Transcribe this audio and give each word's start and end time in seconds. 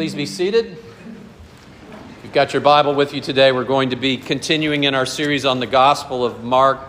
Please 0.00 0.14
be 0.14 0.24
seated. 0.24 0.78
You've 2.22 2.32
got 2.32 2.54
your 2.54 2.62
Bible 2.62 2.94
with 2.94 3.12
you 3.12 3.20
today. 3.20 3.52
We're 3.52 3.64
going 3.64 3.90
to 3.90 3.96
be 3.96 4.16
continuing 4.16 4.84
in 4.84 4.94
our 4.94 5.04
series 5.04 5.44
on 5.44 5.60
the 5.60 5.66
Gospel 5.66 6.24
of 6.24 6.42
Mark. 6.42 6.80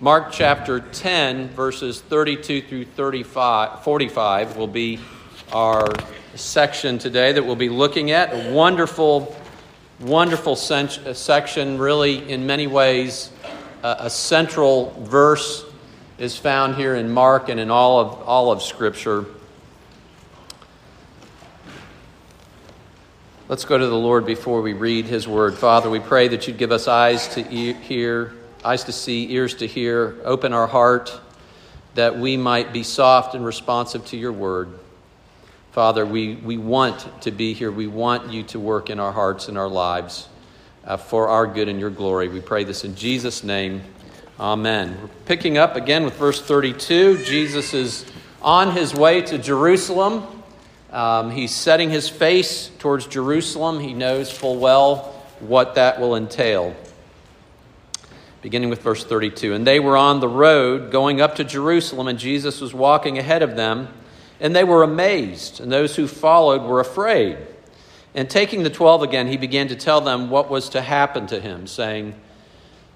Mark 0.00 0.32
chapter 0.32 0.80
10, 0.80 1.50
verses 1.50 2.00
32 2.00 2.62
through 2.62 2.86
35, 2.86 3.84
45 3.84 4.56
will 4.56 4.66
be 4.66 4.98
our 5.52 5.86
section 6.34 6.98
today 6.98 7.30
that 7.30 7.46
we'll 7.46 7.54
be 7.54 7.68
looking 7.68 8.10
at. 8.10 8.32
A 8.32 8.52
wonderful, 8.52 9.36
wonderful 10.00 10.54
uh, 10.54 10.86
section, 11.14 11.78
really, 11.78 12.32
in 12.32 12.48
many 12.48 12.66
ways, 12.66 13.30
uh, 13.84 13.94
a 14.00 14.10
central 14.10 14.90
verse 15.04 15.64
is 16.18 16.36
found 16.36 16.74
here 16.74 16.96
in 16.96 17.12
Mark 17.12 17.48
and 17.48 17.60
in 17.60 17.70
all 17.70 18.00
of, 18.00 18.22
all 18.22 18.50
of 18.50 18.60
Scripture. 18.60 19.24
Let's 23.50 23.64
go 23.64 23.76
to 23.76 23.86
the 23.88 23.96
Lord 23.98 24.26
before 24.26 24.62
we 24.62 24.74
read 24.74 25.06
His 25.06 25.26
Word. 25.26 25.56
Father, 25.56 25.90
we 25.90 25.98
pray 25.98 26.28
that 26.28 26.46
you'd 26.46 26.56
give 26.56 26.70
us 26.70 26.86
eyes 26.86 27.26
to 27.34 27.42
hear, 27.42 28.32
eyes 28.64 28.84
to 28.84 28.92
see, 28.92 29.32
ears 29.32 29.54
to 29.54 29.66
hear. 29.66 30.20
Open 30.24 30.52
our 30.52 30.68
heart 30.68 31.20
that 31.96 32.16
we 32.16 32.36
might 32.36 32.72
be 32.72 32.84
soft 32.84 33.34
and 33.34 33.44
responsive 33.44 34.06
to 34.06 34.16
your 34.16 34.30
Word. 34.30 34.78
Father, 35.72 36.06
we, 36.06 36.36
we 36.36 36.58
want 36.58 37.08
to 37.22 37.32
be 37.32 37.52
here. 37.52 37.72
We 37.72 37.88
want 37.88 38.32
you 38.32 38.44
to 38.44 38.60
work 38.60 38.88
in 38.88 39.00
our 39.00 39.10
hearts 39.10 39.48
and 39.48 39.58
our 39.58 39.68
lives 39.68 40.28
uh, 40.84 40.96
for 40.96 41.26
our 41.26 41.48
good 41.48 41.68
and 41.68 41.80
your 41.80 41.90
glory. 41.90 42.28
We 42.28 42.40
pray 42.40 42.62
this 42.62 42.84
in 42.84 42.94
Jesus' 42.94 43.42
name. 43.42 43.82
Amen. 44.38 44.96
We're 45.02 45.08
picking 45.26 45.58
up 45.58 45.74
again 45.74 46.04
with 46.04 46.14
verse 46.14 46.40
32. 46.40 47.24
Jesus 47.24 47.74
is 47.74 48.06
on 48.42 48.76
his 48.76 48.94
way 48.94 49.22
to 49.22 49.38
Jerusalem. 49.38 50.39
Um, 50.90 51.30
he's 51.30 51.54
setting 51.54 51.90
his 51.90 52.08
face 52.08 52.70
towards 52.78 53.06
Jerusalem. 53.06 53.78
He 53.78 53.94
knows 53.94 54.30
full 54.30 54.58
well 54.58 55.14
what 55.38 55.76
that 55.76 56.00
will 56.00 56.16
entail. 56.16 56.74
Beginning 58.42 58.70
with 58.70 58.82
verse 58.82 59.04
32. 59.04 59.54
And 59.54 59.66
they 59.66 59.78
were 59.78 59.96
on 59.96 60.20
the 60.20 60.28
road 60.28 60.90
going 60.90 61.20
up 61.20 61.36
to 61.36 61.44
Jerusalem, 61.44 62.08
and 62.08 62.18
Jesus 62.18 62.60
was 62.60 62.74
walking 62.74 63.18
ahead 63.18 63.42
of 63.42 63.54
them. 63.56 63.88
And 64.40 64.56
they 64.56 64.64
were 64.64 64.82
amazed, 64.82 65.60
and 65.60 65.70
those 65.70 65.96
who 65.96 66.08
followed 66.08 66.62
were 66.62 66.80
afraid. 66.80 67.36
And 68.14 68.28
taking 68.28 68.62
the 68.62 68.70
twelve 68.70 69.02
again, 69.02 69.28
he 69.28 69.36
began 69.36 69.68
to 69.68 69.76
tell 69.76 70.00
them 70.00 70.30
what 70.30 70.50
was 70.50 70.70
to 70.70 70.80
happen 70.80 71.26
to 71.28 71.40
him, 71.40 71.66
saying, 71.66 72.14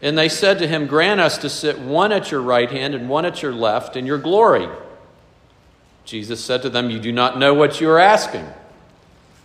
And 0.00 0.16
they 0.16 0.28
said 0.28 0.58
to 0.60 0.68
him, 0.68 0.86
Grant 0.86 1.20
us 1.20 1.38
to 1.38 1.50
sit 1.50 1.78
one 1.78 2.12
at 2.12 2.30
your 2.30 2.40
right 2.40 2.70
hand 2.70 2.94
and 2.94 3.08
one 3.08 3.24
at 3.24 3.42
your 3.42 3.52
left 3.52 3.96
in 3.96 4.06
your 4.06 4.18
glory. 4.18 4.68
Jesus 6.04 6.44
said 6.44 6.62
to 6.62 6.70
them, 6.70 6.90
You 6.90 7.00
do 7.00 7.12
not 7.12 7.38
know 7.38 7.52
what 7.52 7.80
you 7.80 7.90
are 7.90 7.98
asking. 7.98 8.46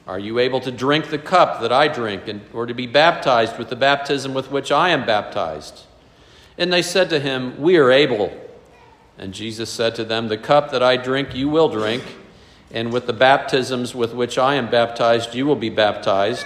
Are 0.06 0.20
you 0.20 0.40
able 0.40 0.60
to 0.62 0.72
drink 0.72 1.10
the 1.10 1.18
cup 1.18 1.62
that 1.62 1.72
I 1.72 1.88
drink, 1.88 2.28
and, 2.28 2.42
or 2.54 2.66
to 2.66 2.74
be 2.74 2.88
baptized 2.88 3.58
with 3.58 3.70
the 3.70 3.76
baptism 3.76 4.34
with 4.34 4.52
which 4.52 4.72
I 4.72 4.90
am 4.90 5.06
baptized? 5.06 5.86
And 6.58 6.72
they 6.72 6.82
said 6.82 7.10
to 7.10 7.20
him, 7.20 7.60
We 7.60 7.78
are 7.78 7.92
able. 7.92 8.38
And 9.18 9.34
Jesus 9.34 9.70
said 9.70 9.96
to 9.96 10.04
them, 10.04 10.28
The 10.28 10.38
cup 10.38 10.72
that 10.72 10.84
I 10.84 10.98
drink, 10.98 11.34
you 11.36 11.50
will 11.50 11.70
drink, 11.70 12.04
and 12.72 12.92
with 12.92 13.08
the 13.08 13.14
baptisms 13.14 13.96
with 13.96 14.14
which 14.14 14.38
I 14.38 14.56
am 14.56 14.70
baptized, 14.70 15.36
you 15.36 15.46
will 15.46 15.56
be 15.56 15.70
baptized. 15.70 16.46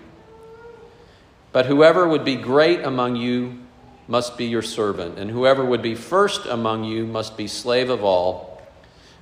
But 1.51 1.65
whoever 1.65 2.07
would 2.07 2.23
be 2.23 2.35
great 2.35 2.81
among 2.81 3.17
you 3.17 3.59
must 4.07 4.37
be 4.37 4.45
your 4.45 4.61
servant, 4.61 5.17
and 5.17 5.31
whoever 5.31 5.63
would 5.63 5.81
be 5.81 5.95
first 5.95 6.45
among 6.45 6.83
you 6.83 7.05
must 7.05 7.37
be 7.37 7.47
slave 7.47 7.89
of 7.89 8.03
all. 8.03 8.61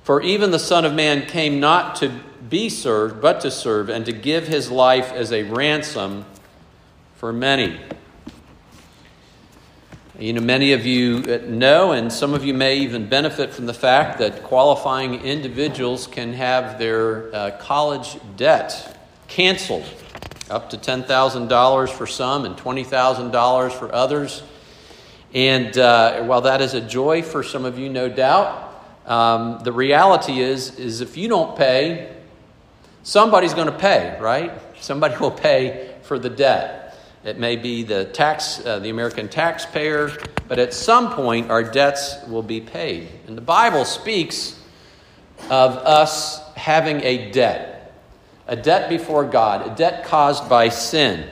For 0.02 0.22
even 0.22 0.50
the 0.50 0.58
Son 0.58 0.84
of 0.84 0.94
Man 0.94 1.26
came 1.26 1.60
not 1.60 1.96
to 1.96 2.12
be 2.48 2.68
served, 2.68 3.20
but 3.20 3.40
to 3.42 3.50
serve, 3.50 3.88
and 3.88 4.04
to 4.06 4.12
give 4.12 4.48
his 4.48 4.70
life 4.70 5.12
as 5.12 5.32
a 5.32 5.44
ransom 5.44 6.24
for 7.16 7.32
many. 7.32 7.78
You 10.18 10.32
know, 10.34 10.40
many 10.40 10.72
of 10.72 10.84
you 10.84 11.20
know, 11.46 11.92
and 11.92 12.12
some 12.12 12.34
of 12.34 12.44
you 12.44 12.52
may 12.52 12.76
even 12.78 13.08
benefit 13.08 13.54
from 13.54 13.66
the 13.66 13.74
fact 13.74 14.18
that 14.18 14.42
qualifying 14.42 15.14
individuals 15.22 16.06
can 16.06 16.34
have 16.34 16.78
their 16.78 17.34
uh, 17.34 17.50
college 17.58 18.18
debt 18.36 18.98
canceled 19.28 19.84
up 20.50 20.70
to 20.70 20.76
$10,000 20.76 21.88
for 21.88 22.06
some 22.06 22.44
and 22.44 22.56
$20,000 22.56 23.72
for 23.72 23.94
others. 23.94 24.42
And 25.32 25.76
uh, 25.78 26.24
while 26.24 26.42
that 26.42 26.60
is 26.60 26.74
a 26.74 26.80
joy 26.80 27.22
for 27.22 27.42
some 27.42 27.64
of 27.64 27.78
you, 27.78 27.88
no 27.88 28.08
doubt, 28.08 28.66
um, 29.06 29.60
the 29.62 29.72
reality 29.72 30.40
is, 30.40 30.78
is 30.78 31.00
if 31.00 31.16
you 31.16 31.28
don't 31.28 31.56
pay, 31.56 32.14
somebody's 33.02 33.54
going 33.54 33.68
to 33.68 33.78
pay, 33.78 34.18
right? 34.20 34.52
Somebody 34.80 35.16
will 35.20 35.30
pay 35.30 35.94
for 36.02 36.18
the 36.18 36.30
debt. 36.30 36.98
It 37.22 37.38
may 37.38 37.56
be 37.56 37.82
the 37.82 38.06
tax, 38.06 38.64
uh, 38.64 38.78
the 38.78 38.88
American 38.88 39.28
taxpayer, 39.28 40.10
but 40.48 40.58
at 40.58 40.72
some 40.72 41.12
point 41.12 41.50
our 41.50 41.62
debts 41.62 42.16
will 42.28 42.42
be 42.42 42.60
paid. 42.60 43.08
And 43.26 43.36
the 43.36 43.42
Bible 43.42 43.84
speaks 43.84 44.58
of 45.50 45.76
us 45.76 46.40
having 46.54 47.02
a 47.02 47.30
debt 47.30 47.79
a 48.50 48.56
debt 48.56 48.88
before 48.88 49.24
God, 49.24 49.64
a 49.64 49.74
debt 49.76 50.04
caused 50.04 50.48
by 50.48 50.68
sin. 50.68 51.30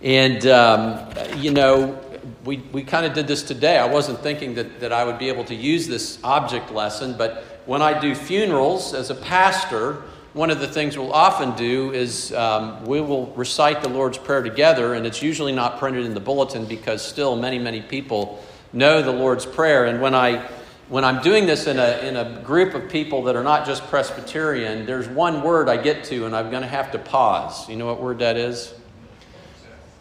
And, 0.00 0.46
um, 0.46 1.06
you 1.36 1.50
know, 1.50 2.02
we, 2.46 2.56
we 2.72 2.82
kind 2.82 3.04
of 3.04 3.12
did 3.12 3.28
this 3.28 3.42
today. 3.42 3.76
I 3.76 3.84
wasn't 3.84 4.20
thinking 4.20 4.54
that, 4.54 4.80
that 4.80 4.90
I 4.90 5.04
would 5.04 5.18
be 5.18 5.28
able 5.28 5.44
to 5.44 5.54
use 5.54 5.86
this 5.86 6.18
object 6.24 6.72
lesson, 6.72 7.14
but 7.18 7.44
when 7.66 7.82
I 7.82 8.00
do 8.00 8.14
funerals 8.14 8.94
as 8.94 9.10
a 9.10 9.14
pastor, 9.14 10.02
one 10.32 10.50
of 10.50 10.60
the 10.60 10.68
things 10.68 10.96
we'll 10.96 11.12
often 11.12 11.54
do 11.56 11.92
is 11.92 12.32
um, 12.32 12.82
we 12.86 13.02
will 13.02 13.26
recite 13.34 13.82
the 13.82 13.90
Lord's 13.90 14.16
Prayer 14.16 14.42
together, 14.42 14.94
and 14.94 15.06
it's 15.06 15.20
usually 15.20 15.52
not 15.52 15.78
printed 15.78 16.06
in 16.06 16.14
the 16.14 16.20
bulletin 16.20 16.64
because 16.64 17.06
still 17.06 17.36
many, 17.36 17.58
many 17.58 17.82
people 17.82 18.42
know 18.72 19.02
the 19.02 19.12
Lord's 19.12 19.44
Prayer. 19.44 19.84
And 19.84 20.00
when 20.00 20.14
I 20.14 20.48
when 20.88 21.04
I'm 21.04 21.20
doing 21.20 21.46
this 21.46 21.66
in 21.66 21.78
a, 21.78 21.98
in 21.98 22.16
a 22.16 22.40
group 22.42 22.74
of 22.74 22.88
people 22.88 23.24
that 23.24 23.34
are 23.34 23.42
not 23.42 23.66
just 23.66 23.86
Presbyterian, 23.88 24.86
there's 24.86 25.08
one 25.08 25.42
word 25.42 25.68
I 25.68 25.76
get 25.76 26.04
to 26.04 26.26
and 26.26 26.36
I'm 26.36 26.50
going 26.50 26.62
to 26.62 26.68
have 26.68 26.92
to 26.92 26.98
pause. 26.98 27.68
You 27.68 27.76
know 27.76 27.86
what 27.86 28.00
word 28.00 28.20
that 28.20 28.36
is? 28.36 28.72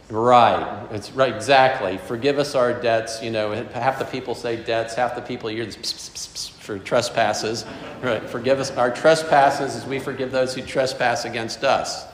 Right. 0.09 0.87
It's 0.91 1.11
right, 1.13 1.33
exactly. 1.33 1.97
Forgive 1.97 2.37
us 2.37 2.53
our 2.53 2.79
debts. 2.79 3.23
You 3.23 3.31
know, 3.31 3.53
half 3.73 3.97
the 3.97 4.05
people 4.05 4.35
say 4.35 4.55
debts, 4.55 4.93
half 4.93 5.15
the 5.15 5.21
people 5.21 5.49
hear 5.49 5.65
this 5.65 5.75
pss, 5.75 5.93
pss, 5.93 6.27
pss, 6.27 6.49
for 6.59 6.77
trespasses. 6.77 7.65
Right. 8.03 8.21
Forgive 8.29 8.59
us 8.59 8.69
our 8.71 8.91
trespasses 8.91 9.75
as 9.75 9.85
we 9.87 9.97
forgive 9.97 10.31
those 10.31 10.53
who 10.53 10.61
trespass 10.61 11.25
against 11.25 11.63
us. 11.63 12.05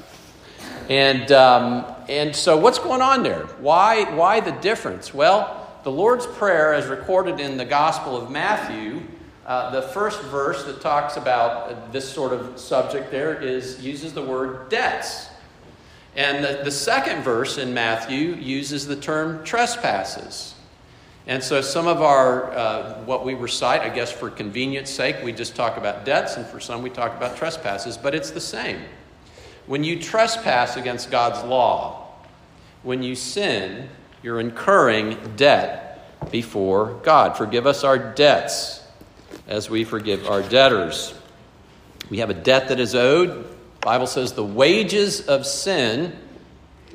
And, 0.88 1.34
um, 1.34 1.86
and 2.08 2.34
so, 2.34 2.56
what's 2.56 2.80
going 2.80 3.02
on 3.02 3.24
there? 3.24 3.46
Why, 3.60 4.04
why 4.16 4.40
the 4.40 4.52
difference? 4.54 5.14
Well, 5.14 5.61
the 5.84 5.92
Lord's 5.92 6.28
Prayer, 6.28 6.74
as 6.74 6.88
recorded 6.88 7.40
in 7.40 7.58
the 7.58 7.66
Gospel 7.66 8.16
of 8.16 8.30
Matthew, 8.30 9.02
uh, 9.46 9.72
the 9.72 9.82
first 9.82 10.22
verse 10.24 10.64
that 10.66 10.80
talks 10.80 11.18
about 11.18 11.72
uh, 11.72 11.92
this 11.92 12.08
sort 12.08 12.34
of 12.34 12.60
subject 12.60 13.10
there 13.10 13.42
is 13.42 13.84
uses 13.84 14.14
the 14.14 14.22
word 14.22 14.70
debts. 14.70 15.30
And 16.16 16.44
the, 16.44 16.62
the 16.64 16.72
second 16.72 17.24
verse 17.24 17.58
in 17.58 17.74
Matthew 17.74 18.36
uses 18.36 18.86
the 18.86 18.96
term 18.96 19.44
trespasses. 19.44 20.54
And 21.26 21.44
so 21.44 21.62
some 21.62 21.88
of 21.88 22.02
our, 22.02 22.52
uh, 22.52 23.04
what 23.04 23.26
we 23.26 23.34
recite, 23.34 23.82
I 23.82 23.90
guess 23.90 24.12
for 24.12 24.30
convenience 24.30 24.90
sake, 24.90 25.18
we 25.24 25.32
just 25.32 25.56
talk 25.56 25.78
about 25.78 26.06
debts, 26.06 26.38
and 26.38 26.46
for 26.46 26.60
some 26.60 26.82
we 26.82 26.90
talk 26.90 27.16
about 27.16 27.38
trespasses, 27.38 27.98
but 27.98 28.14
it's 28.14 28.32
the 28.32 28.42
same. 28.42 28.82
When 29.68 29.84
you 29.84 30.00
trespass 30.00 30.78
against 30.78 31.10
God's 31.10 31.44
law, 31.44 32.08
when 32.84 33.02
you 33.04 33.16
sin, 33.16 33.90
you're 34.24 34.40
incurring 34.40 35.18
debt 35.36 36.32
before 36.32 37.00
God. 37.04 37.38
Forgive 37.38 37.66
us 37.66 37.84
our 37.84 37.98
debts 37.98 38.84
as 39.48 39.70
we 39.70 39.84
forgive 39.84 40.28
our 40.28 40.42
debtors. 40.42 41.14
We 42.10 42.20
have 42.20 42.30
a 42.30 42.34
debt 42.34 42.70
that 42.70 42.80
is 42.80 42.94
owed. 42.96 43.30
The 43.30 43.86
Bible 43.86 44.08
says 44.08 44.34
the 44.34 44.44
wages 44.44 45.28
of 45.28 45.46
sin 45.46 46.18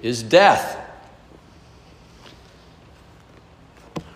is 0.02 0.23
death. 0.23 0.82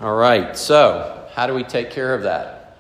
All 0.00 0.14
right, 0.14 0.56
so 0.56 1.28
how 1.34 1.46
do 1.46 1.54
we 1.54 1.62
take 1.62 1.90
care 1.90 2.14
of 2.14 2.22
that? 2.22 2.78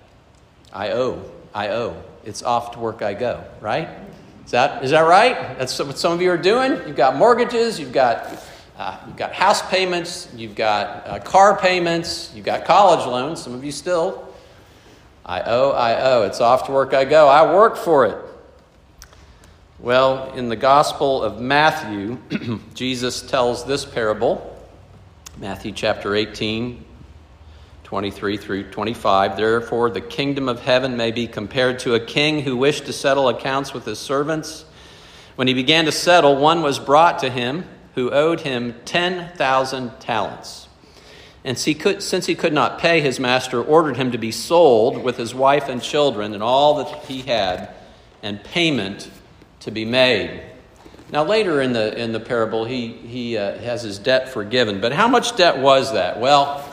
I 0.72 0.92
owe. 0.92 1.22
I 1.54 1.68
owe. 1.68 2.02
It's 2.24 2.42
off 2.42 2.72
to 2.72 2.78
work 2.78 3.02
I 3.02 3.14
go, 3.14 3.44
right? 3.60 3.88
Is 4.44 4.52
that, 4.52 4.84
is 4.84 4.90
that 4.90 5.02
right? 5.02 5.58
That's 5.58 5.78
what 5.78 5.98
some 5.98 6.12
of 6.12 6.22
you 6.22 6.30
are 6.30 6.38
doing. 6.38 6.72
You've 6.86 6.96
got 6.96 7.16
mortgages, 7.16 7.78
you've 7.78 7.92
got, 7.92 8.42
uh, 8.80 8.96
you've 9.06 9.16
got 9.16 9.34
house 9.34 9.60
payments, 9.68 10.26
you've 10.34 10.54
got 10.54 11.06
uh, 11.06 11.18
car 11.18 11.54
payments, 11.54 12.32
you've 12.34 12.46
got 12.46 12.64
college 12.64 13.06
loans, 13.06 13.38
some 13.42 13.52
of 13.52 13.62
you 13.62 13.70
still. 13.70 14.26
I 15.26 15.42
owe, 15.42 15.72
I 15.72 16.00
owe. 16.00 16.22
It's 16.22 16.40
off 16.40 16.64
to 16.64 16.72
work 16.72 16.94
I 16.94 17.04
go. 17.04 17.28
I 17.28 17.52
work 17.54 17.76
for 17.76 18.06
it. 18.06 18.16
Well, 19.80 20.32
in 20.32 20.48
the 20.48 20.56
Gospel 20.56 21.22
of 21.22 21.42
Matthew, 21.42 22.16
Jesus 22.74 23.20
tells 23.20 23.66
this 23.66 23.84
parable, 23.84 24.58
Matthew 25.36 25.72
chapter 25.72 26.14
18, 26.14 26.82
23 27.84 28.36
through 28.38 28.70
25. 28.70 29.36
Therefore, 29.36 29.90
the 29.90 30.00
kingdom 30.00 30.48
of 30.48 30.58
heaven 30.60 30.96
may 30.96 31.10
be 31.10 31.26
compared 31.26 31.80
to 31.80 31.96
a 31.96 32.00
king 32.00 32.40
who 32.40 32.56
wished 32.56 32.86
to 32.86 32.94
settle 32.94 33.28
accounts 33.28 33.74
with 33.74 33.84
his 33.84 33.98
servants. 33.98 34.64
When 35.36 35.48
he 35.48 35.52
began 35.52 35.84
to 35.84 35.92
settle, 35.92 36.36
one 36.36 36.62
was 36.62 36.78
brought 36.78 37.18
to 37.18 37.28
him 37.28 37.66
who 37.94 38.10
owed 38.10 38.40
him 38.40 38.74
10,000 38.84 40.00
talents. 40.00 40.68
And 41.44 41.58
since 41.58 42.26
he 42.26 42.34
could 42.34 42.52
not 42.52 42.78
pay, 42.78 43.00
his 43.00 43.18
master 43.18 43.62
ordered 43.62 43.96
him 43.96 44.12
to 44.12 44.18
be 44.18 44.30
sold 44.30 45.02
with 45.02 45.16
his 45.16 45.34
wife 45.34 45.68
and 45.68 45.82
children 45.82 46.34
and 46.34 46.42
all 46.42 46.84
that 46.84 47.04
he 47.04 47.22
had, 47.22 47.70
and 48.22 48.42
payment 48.44 49.10
to 49.60 49.70
be 49.70 49.84
made. 49.84 50.42
Now, 51.10 51.24
later 51.24 51.60
in 51.60 51.72
the, 51.72 51.98
in 51.98 52.12
the 52.12 52.20
parable, 52.20 52.64
he, 52.64 52.88
he 52.88 53.36
uh, 53.36 53.58
has 53.58 53.82
his 53.82 53.98
debt 53.98 54.28
forgiven. 54.28 54.80
But 54.80 54.92
how 54.92 55.08
much 55.08 55.36
debt 55.36 55.58
was 55.58 55.92
that? 55.94 56.20
Well, 56.20 56.64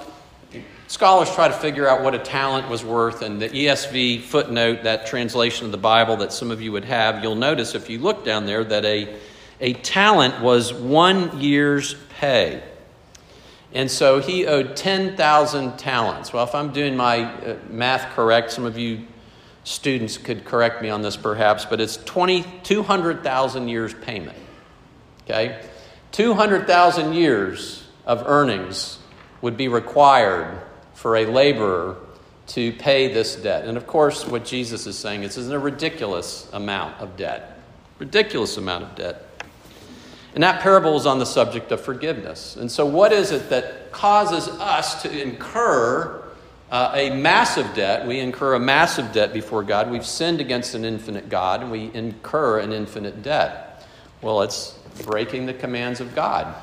Scholars 0.89 1.29
try 1.35 1.49
to 1.49 1.53
figure 1.53 1.85
out 1.85 2.01
what 2.01 2.15
a 2.15 2.19
talent 2.19 2.69
was 2.69 2.81
worth, 2.85 3.21
and 3.21 3.41
the 3.41 3.49
ESV 3.49 4.21
footnote, 4.21 4.83
that 4.83 5.05
translation 5.05 5.65
of 5.65 5.73
the 5.73 5.77
Bible 5.77 6.15
that 6.17 6.31
some 6.31 6.49
of 6.49 6.61
you 6.61 6.71
would 6.71 6.85
have, 6.85 7.21
you'll 7.21 7.35
notice 7.35 7.75
if 7.75 7.89
you 7.89 7.99
look 7.99 8.23
down 8.23 8.45
there 8.45 8.63
that 8.63 8.85
a, 8.85 9.17
a 9.59 9.73
talent 9.73 10.41
was 10.41 10.73
one 10.73 11.39
year's 11.39 11.95
pay. 12.19 12.63
And 13.73 13.91
so 13.91 14.19
he 14.19 14.45
owed 14.45 14.75
10,000 14.75 15.77
talents. 15.77 16.31
Well, 16.31 16.43
if 16.43 16.55
I'm 16.55 16.71
doing 16.71 16.95
my 16.95 17.23
uh, 17.23 17.57
math 17.69 18.13
correct, 18.15 18.51
some 18.51 18.65
of 18.65 18.77
you 18.77 19.05
students 19.63 20.17
could 20.17 20.45
correct 20.45 20.81
me 20.81 20.89
on 20.89 21.01
this 21.01 21.17
perhaps, 21.17 21.65
but 21.65 21.81
it's 21.81 21.97
20, 21.97 22.45
200,000 22.63 23.67
years 23.67 23.93
payment. 23.93 24.37
Okay? 25.25 25.61
200,000 26.13 27.13
years 27.13 27.85
of 28.05 28.23
earnings 28.25 28.99
would 29.41 29.57
be 29.57 29.67
required 29.67 30.61
for 30.93 31.17
a 31.17 31.25
laborer 31.25 31.97
to 32.47 32.71
pay 32.73 33.13
this 33.13 33.35
debt. 33.35 33.65
And 33.65 33.77
of 33.77 33.85
course, 33.85 34.25
what 34.25 34.45
Jesus 34.45 34.87
is 34.87 34.97
saying 34.97 35.23
is 35.23 35.35
this 35.35 35.45
is 35.45 35.51
a 35.51 35.59
ridiculous 35.59 36.49
amount 36.53 36.99
of 37.01 37.17
debt. 37.17 37.59
Ridiculous 37.99 38.55
amount 38.55 38.85
of 38.85 38.95
debt. 38.95 39.26
And 40.33 40.43
that 40.43 40.61
parable 40.61 40.95
is 40.97 41.05
on 41.05 41.19
the 41.19 41.25
subject 41.25 41.71
of 41.71 41.81
forgiveness. 41.81 42.55
And 42.55 42.71
so, 42.71 42.85
what 42.85 43.11
is 43.11 43.31
it 43.31 43.49
that 43.49 43.91
causes 43.91 44.47
us 44.59 45.01
to 45.01 45.21
incur 45.21 46.23
uh, 46.69 46.91
a 46.93 47.09
massive 47.15 47.73
debt? 47.73 48.05
We 48.05 48.19
incur 48.19 48.53
a 48.53 48.59
massive 48.59 49.11
debt 49.13 49.33
before 49.33 49.63
God. 49.63 49.89
We've 49.89 50.05
sinned 50.05 50.41
against 50.41 50.75
an 50.75 50.85
infinite 50.85 51.29
God, 51.29 51.61
and 51.61 51.71
we 51.71 51.91
incur 51.93 52.59
an 52.59 52.71
infinite 52.71 53.23
debt. 53.23 53.87
Well, 54.21 54.41
it's 54.41 54.77
breaking 55.05 55.45
the 55.45 55.53
commands 55.53 56.01
of 56.01 56.13
God. 56.13 56.53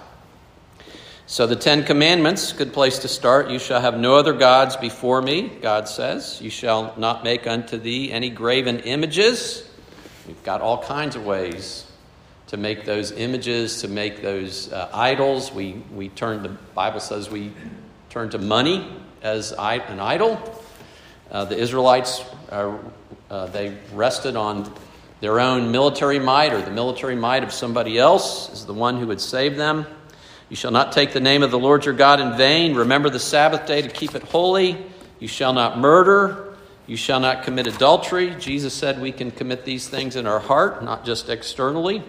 So, 1.27 1.47
the 1.47 1.57
Ten 1.57 1.85
Commandments, 1.85 2.53
good 2.53 2.75
place 2.75 2.99
to 3.01 3.09
start. 3.09 3.49
You 3.49 3.59
shall 3.59 3.81
have 3.81 3.99
no 3.99 4.15
other 4.15 4.35
gods 4.35 4.77
before 4.77 5.23
me, 5.23 5.49
God 5.49 5.89
says. 5.89 6.39
You 6.41 6.51
shall 6.51 6.95
not 6.99 7.25
make 7.25 7.47
unto 7.47 7.79
thee 7.79 8.13
any 8.13 8.29
graven 8.29 8.81
images. 8.81 9.69
We've 10.29 10.43
got 10.45 10.61
all 10.61 10.83
kinds 10.83 11.17
of 11.17 11.25
ways 11.25 11.87
to 12.49 12.57
make 12.57 12.85
those 12.85 13.13
images, 13.13 13.81
to 13.81 13.89
make 13.89 14.23
those 14.23 14.73
uh, 14.73 14.91
idols. 14.93 15.53
We, 15.53 15.83
we 15.95 16.09
turn, 16.11 16.43
the 16.43 16.51
Bible 16.75 17.01
says 17.01 17.31
we 17.31 17.53
turn 18.11 18.31
to 18.31 18.39
money 18.39 18.87
as 19.23 19.53
an 19.53 20.01
idol. 20.01 20.61
Uh, 21.31 21.45
the 21.47 21.59
Israelites, 21.59 22.23
uh, 22.51 22.77
they 23.47 23.77
rested 23.93 24.37
on 24.37 24.73
their 25.21 25.41
own 25.41 25.73
military 25.73 26.19
might 26.19 26.53
or 26.53 26.61
the 26.61 26.71
military 26.71 27.17
might 27.17 27.43
of 27.43 27.53
somebody 27.53 27.99
else 27.99 28.53
is 28.53 28.67
the 28.67 28.75
one 28.75 28.99
who 28.99 29.07
would 29.07 29.21
save 29.21 29.57
them. 29.57 29.87
You 30.51 30.57
shall 30.57 30.71
not 30.71 30.93
take 30.93 31.13
the 31.15 31.21
name 31.21 31.43
of 31.43 31.51
the 31.51 31.59
Lord 31.59 31.87
your 31.87 31.95
God 31.95 32.21
in 32.21 32.37
vain. 32.37 32.75
Remember 32.75 33.09
the 33.09 33.19
Sabbath 33.19 33.67
day 33.67 33.81
to 33.81 33.89
keep 33.89 34.15
it 34.15 34.23
holy. 34.23 34.85
You 35.19 35.27
shall 35.27 35.55
not 35.55 35.79
murder. 35.79 36.55
You 36.87 36.97
shall 36.97 37.21
not 37.21 37.45
commit 37.45 37.67
adultery. 37.67 38.35
Jesus 38.39 38.75
said 38.75 39.01
we 39.01 39.11
can 39.11 39.31
commit 39.31 39.65
these 39.65 39.89
things 39.89 40.17
in 40.17 40.27
our 40.27 40.41
heart, 40.41 40.85
not 40.85 41.07
just 41.07 41.31
externally. 41.31 42.03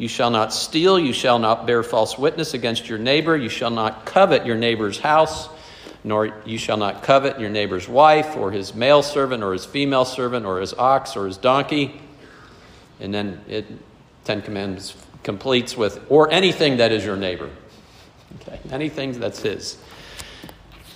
You 0.00 0.08
shall 0.08 0.30
not 0.30 0.54
steal. 0.54 0.98
You 0.98 1.12
shall 1.12 1.38
not 1.38 1.66
bear 1.66 1.82
false 1.82 2.16
witness 2.16 2.54
against 2.54 2.88
your 2.88 2.98
neighbor. 2.98 3.36
You 3.36 3.50
shall 3.50 3.68
not 3.68 4.06
covet 4.06 4.46
your 4.46 4.56
neighbor's 4.56 4.98
house, 4.98 5.50
nor 6.04 6.40
you 6.46 6.56
shall 6.56 6.78
not 6.78 7.02
covet 7.02 7.38
your 7.38 7.50
neighbor's 7.50 7.86
wife, 7.86 8.34
or 8.34 8.50
his 8.50 8.74
male 8.74 9.02
servant, 9.02 9.42
or 9.42 9.52
his 9.52 9.66
female 9.66 10.06
servant, 10.06 10.46
or 10.46 10.58
his 10.58 10.72
ox, 10.72 11.18
or 11.18 11.26
his 11.26 11.36
donkey. 11.36 12.00
And 12.98 13.12
then 13.12 13.42
it, 13.46 13.66
Ten 14.24 14.40
Commandments 14.40 14.96
completes 15.22 15.76
with, 15.76 16.02
or 16.08 16.32
anything 16.32 16.78
that 16.78 16.92
is 16.92 17.04
your 17.04 17.18
neighbor. 17.18 17.50
Okay, 18.40 18.58
anything 18.70 19.12
that's 19.20 19.42
his. 19.42 19.76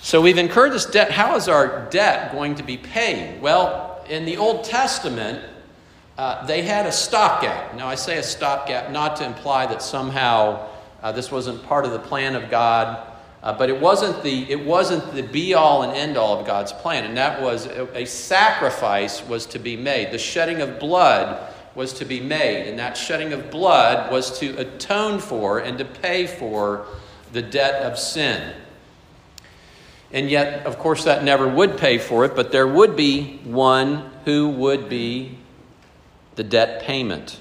So 0.01 0.19
we've 0.19 0.39
incurred 0.39 0.73
this 0.73 0.87
debt. 0.87 1.11
How 1.11 1.35
is 1.35 1.47
our 1.47 1.87
debt 1.91 2.31
going 2.31 2.55
to 2.55 2.63
be 2.63 2.77
paid? 2.77 3.39
Well, 3.39 4.03
in 4.09 4.25
the 4.25 4.37
Old 4.37 4.63
Testament, 4.63 5.43
uh, 6.17 6.45
they 6.45 6.61
had 6.61 6.85
a 6.85 6.91
stopgap. 6.91 7.75
Now, 7.75 7.87
I 7.87 7.95
say 7.95 8.17
a 8.17 8.23
stopgap 8.23 8.91
not 8.91 9.17
to 9.17 9.25
imply 9.25 9.65
that 9.65 9.81
somehow 9.81 10.69
uh, 11.03 11.11
this 11.11 11.31
wasn't 11.31 11.63
part 11.63 11.85
of 11.85 11.91
the 11.91 11.99
plan 11.99 12.35
of 12.35 12.49
God, 12.49 13.05
uh, 13.43 13.53
but 13.53 13.69
it 13.69 13.79
wasn't 13.79 14.23
the 14.23 14.49
it 14.49 14.65
wasn't 14.65 15.13
the 15.13 15.21
be 15.21 15.53
all 15.53 15.83
and 15.83 15.91
end 15.93 16.17
all 16.17 16.39
of 16.39 16.47
God's 16.47 16.71
plan, 16.71 17.03
and 17.03 17.17
that 17.17 17.41
was 17.41 17.67
a, 17.67 17.87
a 17.95 18.05
sacrifice 18.05 19.23
was 19.27 19.45
to 19.47 19.59
be 19.59 19.75
made. 19.75 20.11
The 20.11 20.17
shedding 20.17 20.61
of 20.61 20.79
blood 20.79 21.53
was 21.75 21.93
to 21.93 22.05
be 22.05 22.21
made, 22.21 22.67
and 22.67 22.79
that 22.79 22.95
shedding 22.95 23.33
of 23.33 23.51
blood 23.51 24.11
was 24.11 24.39
to 24.39 24.57
atone 24.57 25.19
for 25.19 25.59
and 25.59 25.77
to 25.77 25.85
pay 25.85 26.25
for 26.25 26.87
the 27.33 27.41
debt 27.41 27.83
of 27.83 27.99
sin. 27.99 28.55
And 30.11 30.29
yet, 30.29 30.65
of 30.65 30.79
course, 30.79 31.03
that 31.03 31.25
never 31.25 31.47
would 31.47 31.77
pay 31.77 31.97
for 31.97 32.23
it, 32.23 32.35
but 32.35 32.53
there 32.53 32.67
would 32.67 32.95
be 32.95 33.41
one 33.43 34.09
who 34.23 34.49
would 34.49 34.87
be 34.87 35.37
the 36.35 36.43
debt 36.43 36.81
payment. 36.83 37.39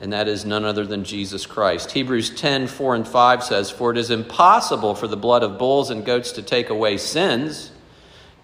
And 0.00 0.12
that 0.12 0.28
is 0.28 0.44
none 0.44 0.64
other 0.64 0.86
than 0.86 1.04
Jesus 1.04 1.44
Christ. 1.44 1.90
Hebrews 1.90 2.30
10 2.30 2.68
4 2.68 2.94
and 2.94 3.08
5 3.08 3.42
says, 3.42 3.70
For 3.70 3.90
it 3.90 3.98
is 3.98 4.10
impossible 4.10 4.94
for 4.94 5.08
the 5.08 5.16
blood 5.16 5.42
of 5.42 5.58
bulls 5.58 5.90
and 5.90 6.04
goats 6.04 6.32
to 6.32 6.42
take 6.42 6.70
away 6.70 6.98
sins. 6.98 7.72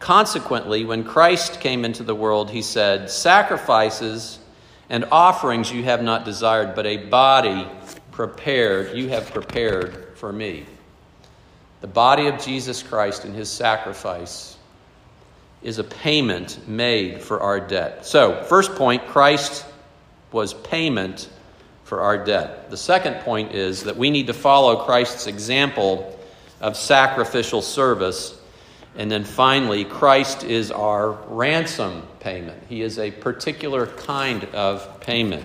Consequently, 0.00 0.84
when 0.84 1.04
Christ 1.04 1.60
came 1.60 1.84
into 1.84 2.02
the 2.02 2.14
world, 2.14 2.50
he 2.50 2.62
said, 2.62 3.08
Sacrifices 3.08 4.40
and 4.90 5.04
offerings 5.12 5.72
you 5.72 5.84
have 5.84 6.02
not 6.02 6.24
desired, 6.24 6.74
but 6.74 6.86
a 6.86 6.96
body 6.96 7.66
prepared, 8.10 8.96
you 8.96 9.08
have 9.08 9.30
prepared 9.30 10.16
for 10.16 10.32
me. 10.32 10.66
The 11.80 11.86
body 11.86 12.26
of 12.26 12.42
Jesus 12.42 12.82
Christ 12.82 13.24
and 13.24 13.34
his 13.34 13.48
sacrifice 13.48 14.53
is 15.64 15.78
a 15.78 15.84
payment 15.84 16.68
made 16.68 17.20
for 17.22 17.40
our 17.40 17.58
debt. 17.58 18.06
So, 18.06 18.44
first 18.44 18.74
point 18.76 19.06
Christ 19.06 19.64
was 20.30 20.52
payment 20.52 21.28
for 21.84 22.02
our 22.02 22.22
debt. 22.22 22.70
The 22.70 22.76
second 22.76 23.20
point 23.22 23.52
is 23.52 23.84
that 23.84 23.96
we 23.96 24.10
need 24.10 24.26
to 24.28 24.34
follow 24.34 24.84
Christ's 24.84 25.26
example 25.26 26.18
of 26.60 26.76
sacrificial 26.76 27.62
service. 27.62 28.38
And 28.96 29.10
then 29.10 29.24
finally, 29.24 29.84
Christ 29.84 30.44
is 30.44 30.70
our 30.70 31.10
ransom 31.10 32.02
payment. 32.20 32.62
He 32.68 32.82
is 32.82 32.98
a 32.98 33.10
particular 33.10 33.86
kind 33.86 34.44
of 34.46 35.00
payment. 35.00 35.44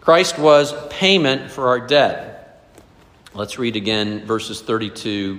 Christ 0.00 0.38
was 0.38 0.74
payment 0.88 1.50
for 1.50 1.68
our 1.68 1.86
debt. 1.86 2.64
Let's 3.34 3.58
read 3.58 3.76
again 3.76 4.24
verses 4.26 4.60
32 4.60 5.38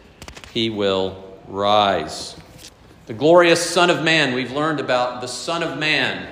he 0.53 0.69
will 0.69 1.23
rise. 1.47 2.35
The 3.07 3.13
glorious 3.13 3.67
Son 3.67 3.89
of 3.89 4.03
Man, 4.03 4.33
we've 4.33 4.51
learned 4.51 4.79
about 4.79 5.21
the 5.21 5.27
Son 5.27 5.63
of 5.63 5.77
Man 5.77 6.27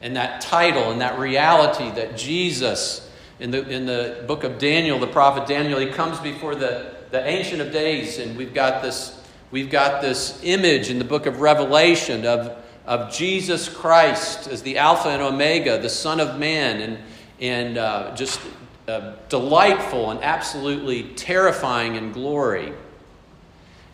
and 0.00 0.16
that 0.16 0.40
title 0.40 0.90
and 0.90 1.00
that 1.00 1.18
reality 1.18 1.90
that 1.92 2.16
Jesus, 2.16 3.10
in 3.38 3.50
the, 3.50 3.68
in 3.68 3.86
the 3.86 4.24
book 4.26 4.44
of 4.44 4.58
Daniel, 4.58 4.98
the 4.98 5.06
prophet 5.06 5.46
Daniel, 5.46 5.78
he 5.78 5.86
comes 5.86 6.18
before 6.20 6.54
the, 6.54 6.94
the 7.10 7.24
Ancient 7.26 7.60
of 7.60 7.72
Days, 7.72 8.18
and 8.18 8.36
we've 8.36 8.54
got 8.54 8.82
this, 8.82 9.22
we've 9.50 9.70
got 9.70 10.02
this 10.02 10.40
image 10.42 10.90
in 10.90 10.98
the 10.98 11.04
book 11.04 11.26
of 11.26 11.40
Revelation 11.40 12.26
of, 12.26 12.56
of 12.86 13.12
Jesus 13.12 13.68
Christ 13.68 14.48
as 14.48 14.62
the 14.62 14.78
Alpha 14.78 15.08
and 15.08 15.22
Omega, 15.22 15.80
the 15.80 15.88
Son 15.88 16.20
of 16.20 16.38
Man, 16.38 16.80
and, 16.80 16.98
and 17.40 17.78
uh, 17.78 18.14
just 18.14 18.40
uh, 18.88 19.14
delightful 19.28 20.10
and 20.10 20.22
absolutely 20.22 21.04
terrifying 21.14 21.96
in 21.96 22.12
glory. 22.12 22.72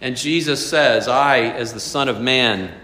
And 0.02 0.16
Jesus 0.16 0.68
says, 0.68 1.06
I, 1.06 1.42
as 1.42 1.72
the 1.72 1.78
Son 1.78 2.08
of 2.08 2.20
Man, 2.20 2.74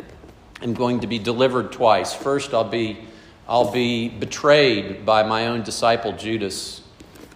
am 0.63 0.73
going 0.73 1.01
to 1.01 1.09
be 1.09 1.19
delivered 1.19 1.73
twice. 1.73 2.15
First, 2.15 2.55
I'll 2.55 2.63
be 2.63 3.01
I'll 3.49 3.73
be 3.73 4.09
betrayed 4.09 5.05
by 5.05 5.25
my 5.25 5.49
own 5.49 5.63
disciple 5.63 6.13
Judas 6.13 6.83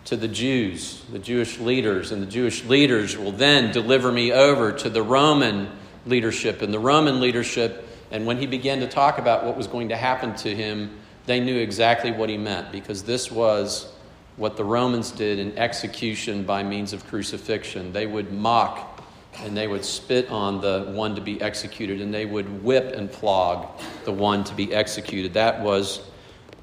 to 0.04 0.16
the 0.16 0.28
Jews, 0.28 1.02
the 1.10 1.18
Jewish 1.18 1.58
leaders, 1.58 2.12
and 2.12 2.22
the 2.22 2.26
Jewish 2.26 2.64
leaders 2.64 3.16
will 3.16 3.32
then 3.32 3.72
deliver 3.72 4.12
me 4.12 4.30
over 4.30 4.72
to 4.72 4.90
the 4.90 5.02
Roman 5.02 5.68
leadership. 6.06 6.62
And 6.62 6.72
the 6.72 6.78
Roman 6.78 7.18
leadership, 7.18 7.88
and 8.12 8.24
when 8.24 8.38
he 8.38 8.46
began 8.46 8.80
to 8.80 8.86
talk 8.86 9.18
about 9.18 9.44
what 9.44 9.56
was 9.56 9.66
going 9.66 9.88
to 9.88 9.96
happen 9.96 10.36
to 10.36 10.54
him, 10.54 10.96
they 11.26 11.40
knew 11.40 11.58
exactly 11.58 12.12
what 12.12 12.28
he 12.28 12.36
meant 12.36 12.70
because 12.70 13.02
this 13.02 13.32
was 13.32 13.90
what 14.36 14.56
the 14.56 14.64
Romans 14.64 15.10
did 15.10 15.40
in 15.40 15.58
execution 15.58 16.44
by 16.44 16.62
means 16.62 16.92
of 16.92 17.04
crucifixion. 17.08 17.92
They 17.92 18.06
would 18.06 18.32
mock 18.32 19.01
and 19.40 19.56
they 19.56 19.66
would 19.66 19.84
spit 19.84 20.30
on 20.30 20.60
the 20.60 20.92
one 20.94 21.14
to 21.14 21.20
be 21.20 21.40
executed, 21.40 22.00
and 22.00 22.12
they 22.12 22.26
would 22.26 22.62
whip 22.62 22.94
and 22.94 23.10
flog 23.10 23.68
the 24.04 24.12
one 24.12 24.44
to 24.44 24.54
be 24.54 24.74
executed. 24.74 25.34
That 25.34 25.60
was 25.60 26.00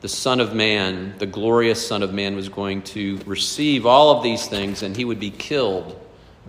the 0.01 0.07
Son 0.07 0.39
of 0.39 0.53
Man, 0.53 1.15
the 1.17 1.25
glorious 1.25 1.85
Son 1.85 2.03
of 2.03 2.13
Man, 2.13 2.35
was 2.35 2.47
going 2.47 2.83
to 2.83 3.19
receive 3.25 3.85
all 3.85 4.15
of 4.15 4.23
these 4.23 4.47
things, 4.47 4.83
and 4.83 4.95
he 4.95 5.03
would 5.03 5.19
be 5.19 5.31
killed. 5.31 5.99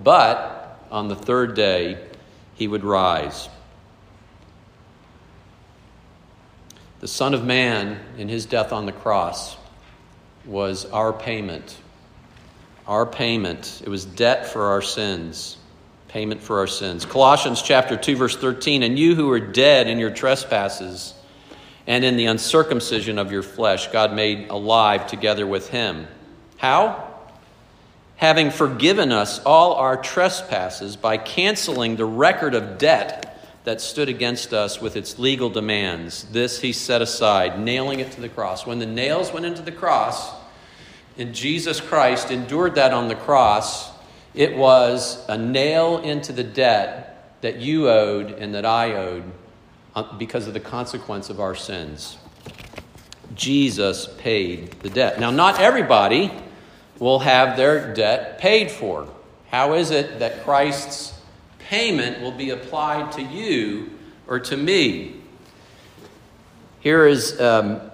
But 0.02 0.78
on 0.90 1.08
the 1.08 1.16
third 1.16 1.54
day, 1.54 1.98
he 2.54 2.68
would 2.68 2.84
rise. 2.84 3.48
The 7.00 7.08
Son 7.08 7.32
of 7.32 7.44
Man, 7.44 7.98
in 8.18 8.28
his 8.28 8.44
death 8.44 8.72
on 8.72 8.84
the 8.84 8.92
cross, 8.92 9.56
was 10.44 10.84
our 10.86 11.12
payment. 11.12 11.78
Our 12.86 13.06
payment. 13.06 13.80
It 13.84 13.88
was 13.88 14.04
debt 14.04 14.46
for 14.46 14.66
our 14.66 14.82
sins 14.82 15.56
payment 16.11 16.43
for 16.43 16.59
our 16.59 16.67
sins. 16.67 17.05
Colossians 17.05 17.62
chapter 17.62 17.97
2 17.97 18.17
verse 18.17 18.37
13, 18.37 18.83
and 18.83 18.99
you 18.99 19.14
who 19.14 19.29
were 19.29 19.40
dead 19.40 19.87
in 19.87 19.99
your 19.99 20.11
trespasses 20.11 21.14
and 21.87 22.05
in 22.05 22.17
the 22.17 22.26
uncircumcision 22.26 23.19
of 23.19 23.33
your 23.33 23.43
flesh, 23.43 23.87
God 23.88 24.12
made 24.12 24.49
alive 24.49 25.07
together 25.07 25.47
with 25.47 25.71
him. 25.71 26.07
How? 26.59 27.09
Having 28.17 28.50
forgiven 28.50 29.12
us 29.12 29.40
all 29.45 29.75
our 29.75 29.97
trespasses 29.97 30.97
by 30.97 31.17
canceling 31.17 31.97
the 31.97 32.05
record 32.05 32.55
of 32.55 32.76
debt 32.76 33.31
that 33.64 33.81
stood 33.81 34.09
against 34.09 34.52
us 34.52 34.81
with 34.81 34.97
its 34.97 35.19
legal 35.19 35.49
demands. 35.49 36.25
This 36.25 36.61
he 36.61 36.73
set 36.73 37.02
aside, 37.02 37.61
nailing 37.61 38.00
it 38.00 38.12
to 38.12 38.21
the 38.21 38.29
cross. 38.29 38.67
When 38.67 38.79
the 38.79 38.87
nails 38.87 39.33
went 39.33 39.47
into 39.47 39.62
the 39.62 39.73
cross, 39.73 40.33
and 41.17 41.35
Jesus 41.35 41.81
Christ 41.81 42.31
endured 42.31 42.75
that 42.75 42.93
on 42.93 43.09
the 43.09 43.14
cross, 43.14 43.90
it 44.34 44.56
was 44.56 45.25
a 45.28 45.37
nail 45.37 45.99
into 45.99 46.32
the 46.32 46.44
debt 46.44 47.37
that 47.40 47.56
you 47.56 47.88
owed 47.88 48.30
and 48.30 48.54
that 48.54 48.64
I 48.64 48.94
owed 48.94 49.25
uh, 49.94 50.16
because 50.18 50.46
of 50.46 50.54
the 50.54 50.60
consequence 50.60 51.30
of 51.30 51.40
our 51.40 51.54
sins. 51.54 52.16
Jesus 53.34 54.06
paid 54.18 54.72
the 54.80 54.90
debt. 54.90 55.18
Now, 55.18 55.30
not 55.30 55.60
everybody 55.60 56.30
will 56.99 57.20
have 57.20 57.56
their 57.56 57.94
debt 57.94 58.38
paid 58.38 58.70
for. 58.70 59.08
How 59.50 59.75
is 59.75 59.90
it 59.90 60.18
that 60.18 60.44
Christ's 60.44 61.18
payment 61.58 62.20
will 62.20 62.32
be 62.32 62.50
applied 62.50 63.12
to 63.12 63.22
you 63.22 63.90
or 64.26 64.38
to 64.40 64.56
me? 64.56 65.16
Here 66.80 67.06
is 67.06 67.40
um, 67.40 67.89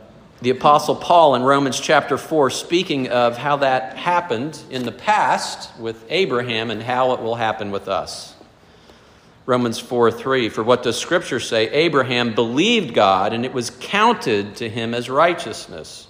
the 0.46 0.50
Apostle 0.50 0.94
Paul 0.94 1.34
in 1.34 1.42
Romans 1.42 1.80
chapter 1.80 2.16
4 2.16 2.50
speaking 2.50 3.08
of 3.08 3.36
how 3.36 3.56
that 3.56 3.96
happened 3.96 4.56
in 4.70 4.84
the 4.84 4.92
past 4.92 5.76
with 5.76 6.04
Abraham 6.08 6.70
and 6.70 6.80
how 6.80 7.14
it 7.14 7.20
will 7.20 7.34
happen 7.34 7.72
with 7.72 7.88
us. 7.88 8.32
Romans 9.44 9.80
4 9.80 10.12
3. 10.12 10.48
For 10.48 10.62
what 10.62 10.84
does 10.84 10.96
Scripture 10.96 11.40
say? 11.40 11.68
Abraham 11.70 12.32
believed 12.32 12.94
God, 12.94 13.32
and 13.32 13.44
it 13.44 13.52
was 13.52 13.70
counted 13.70 14.54
to 14.58 14.68
him 14.68 14.94
as 14.94 15.10
righteousness. 15.10 16.06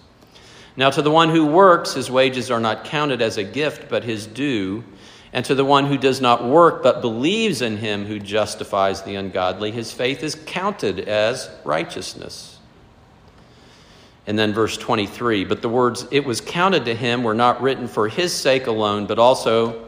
Now, 0.76 0.90
to 0.90 1.00
the 1.00 1.10
one 1.10 1.30
who 1.30 1.46
works, 1.46 1.94
his 1.94 2.10
wages 2.10 2.50
are 2.50 2.60
not 2.60 2.84
counted 2.84 3.22
as 3.22 3.38
a 3.38 3.42
gift, 3.42 3.88
but 3.88 4.04
his 4.04 4.26
due. 4.26 4.84
And 5.32 5.46
to 5.46 5.54
the 5.54 5.64
one 5.64 5.86
who 5.86 5.96
does 5.96 6.20
not 6.20 6.44
work, 6.44 6.82
but 6.82 7.00
believes 7.00 7.62
in 7.62 7.78
him 7.78 8.04
who 8.04 8.18
justifies 8.18 9.00
the 9.02 9.14
ungodly, 9.14 9.70
his 9.70 9.92
faith 9.92 10.22
is 10.22 10.34
counted 10.34 11.08
as 11.08 11.48
righteousness. 11.64 12.55
And 14.26 14.38
then 14.38 14.52
verse 14.52 14.76
23 14.76 15.44
But 15.44 15.62
the 15.62 15.68
words, 15.68 16.06
it 16.10 16.24
was 16.24 16.40
counted 16.40 16.84
to 16.86 16.94
him, 16.94 17.22
were 17.22 17.34
not 17.34 17.62
written 17.62 17.88
for 17.88 18.08
his 18.08 18.32
sake 18.32 18.66
alone, 18.66 19.06
but 19.06 19.18
also, 19.18 19.86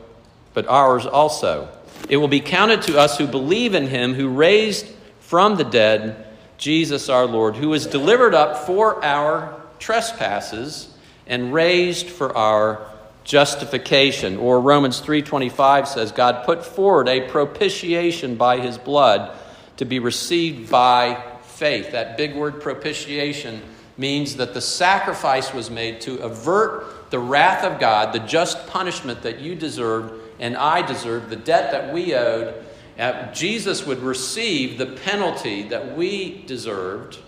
but 0.55 0.67
ours 0.69 1.07
also. 1.07 1.69
It 2.09 2.19
will 2.19 2.29
be 2.29 2.41
counted 2.41 2.83
to 2.83 2.99
us 2.99 3.19
who 3.19 3.27
believe 3.27 3.75
in 3.75 3.89
him 3.89 4.15
who 4.15 4.29
raised 4.29 4.87
from 5.21 5.57
the 5.57 5.65
dead 5.65 6.27
Jesus 6.57 7.09
our 7.09 7.27
Lord, 7.27 7.57
who 7.57 7.69
was 7.69 7.87
delivered 7.87 8.35
up 8.35 8.67
for 8.67 9.05
our 9.05 9.61
trespasses 9.79 10.89
and 11.27 11.53
raised 11.53 12.09
for 12.09 12.37
our 12.37 12.87
justification. 13.25 14.39
Or 14.39 14.61
Romans 14.61 15.01
3:25 15.01 15.87
says 15.87 16.13
God 16.13 16.45
put 16.45 16.65
forward 16.65 17.09
a 17.09 17.21
propitiation 17.29 18.37
by 18.37 18.59
his 18.59 18.79
blood 18.79 19.31
to 19.77 19.85
be 19.85 19.99
received 19.99 20.71
by 20.71 21.23
faith. 21.43 21.93
That 21.93 22.17
big 22.17 22.35
word 22.35 22.61
propitiation 22.61 23.63
means 23.99 24.37
that 24.37 24.55
the 24.55 24.61
sacrifice 24.61 25.53
was 25.53 25.71
made 25.71 26.01
to 26.03 26.19
avert 26.21 27.11
the 27.11 27.19
wrath 27.19 27.65
of 27.65 27.81
God, 27.81 28.15
the 28.15 28.21
just 28.21 28.67
punishment 28.69 29.23
that 29.23 29.41
you 29.41 29.55
deserved 29.55 30.23
and 30.39 30.57
I 30.57 30.83
deserved, 30.83 31.31
the 31.31 31.37
debt 31.37 31.73
that 31.73 31.93
we 31.93 32.15
owed. 32.15 32.65
Uh, 32.97 33.33
Jesus 33.33 33.87
would 33.87 33.99
receive 33.99 34.79
the 34.79 34.87
penalty 34.87 35.65
that 35.69 35.97
we 35.97 36.43
deserved, 36.47 37.19